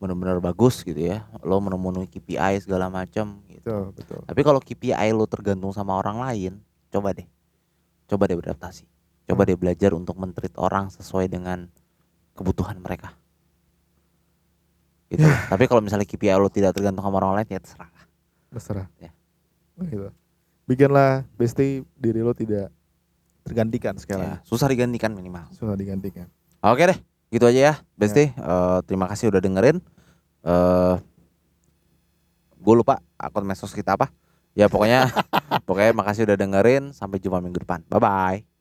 bener-bener 0.01 0.41
bagus 0.41 0.81
gitu 0.81 0.97
ya. 0.97 1.29
Lo 1.45 1.61
memenuhi 1.61 2.09
KPI 2.09 2.65
segala 2.65 2.89
macam 2.89 3.45
gitu. 3.47 3.61
Betul 3.61 3.85
betul. 3.93 4.21
Tapi 4.25 4.41
kalau 4.41 4.59
KPI 4.59 5.13
lo 5.13 5.29
tergantung 5.29 5.71
sama 5.77 5.95
orang 6.01 6.19
lain 6.25 6.53
coba 6.89 7.13
deh. 7.13 7.29
Coba 8.09 8.27
deh 8.27 8.35
beradaptasi. 8.41 8.89
Coba 9.29 9.45
deh 9.45 9.55
belajar 9.55 9.93
untuk 9.93 10.17
mentreat 10.17 10.57
orang 10.57 10.89
sesuai 10.89 11.29
dengan 11.29 11.69
kebutuhan 12.33 12.81
mereka. 12.81 13.13
Gitu. 15.13 15.23
Tapi 15.53 15.65
kalau 15.69 15.85
misalnya 15.85 16.09
KPI 16.09 16.35
lo 16.41 16.49
tidak 16.49 16.73
tergantung 16.73 17.05
sama 17.05 17.21
orang 17.21 17.45
lain 17.45 17.49
ya 17.53 17.61
terserah. 17.61 17.93
Terserah. 18.51 18.87
Ya. 18.99 19.13
Gitu. 19.77 20.09
Bikinlah 20.65 21.29
besti 21.37 21.85
diri 22.01 22.25
lo 22.25 22.33
tidak 22.33 22.73
tergantikan 23.43 23.97
sekali 23.99 24.23
Ya, 24.23 24.39
susah 24.47 24.71
digantikan 24.71 25.11
minimal. 25.11 25.49
Susah 25.51 25.75
digantikan. 25.75 26.29
Oke 26.61 26.85
deh, 26.87 26.99
gitu 27.31 27.47
aja 27.47 27.61
ya, 27.73 27.75
Besti. 27.95 28.31
Eh, 28.35 28.79
terima 28.87 29.07
kasih 29.11 29.31
udah 29.31 29.41
dengerin. 29.43 29.79
Eh, 30.45 30.95
gue 32.61 32.75
lupa 32.77 33.01
akun 33.17 33.47
medsos 33.47 33.73
kita 33.73 33.97
apa. 33.97 34.13
Ya 34.59 34.67
pokoknya, 34.67 35.07
pokoknya 35.67 35.91
makasih 35.95 36.27
udah 36.29 36.37
dengerin. 36.37 36.91
Sampai 36.93 37.23
jumpa 37.23 37.39
minggu 37.39 37.63
depan. 37.63 37.87
Bye 37.89 38.01
bye. 38.03 38.60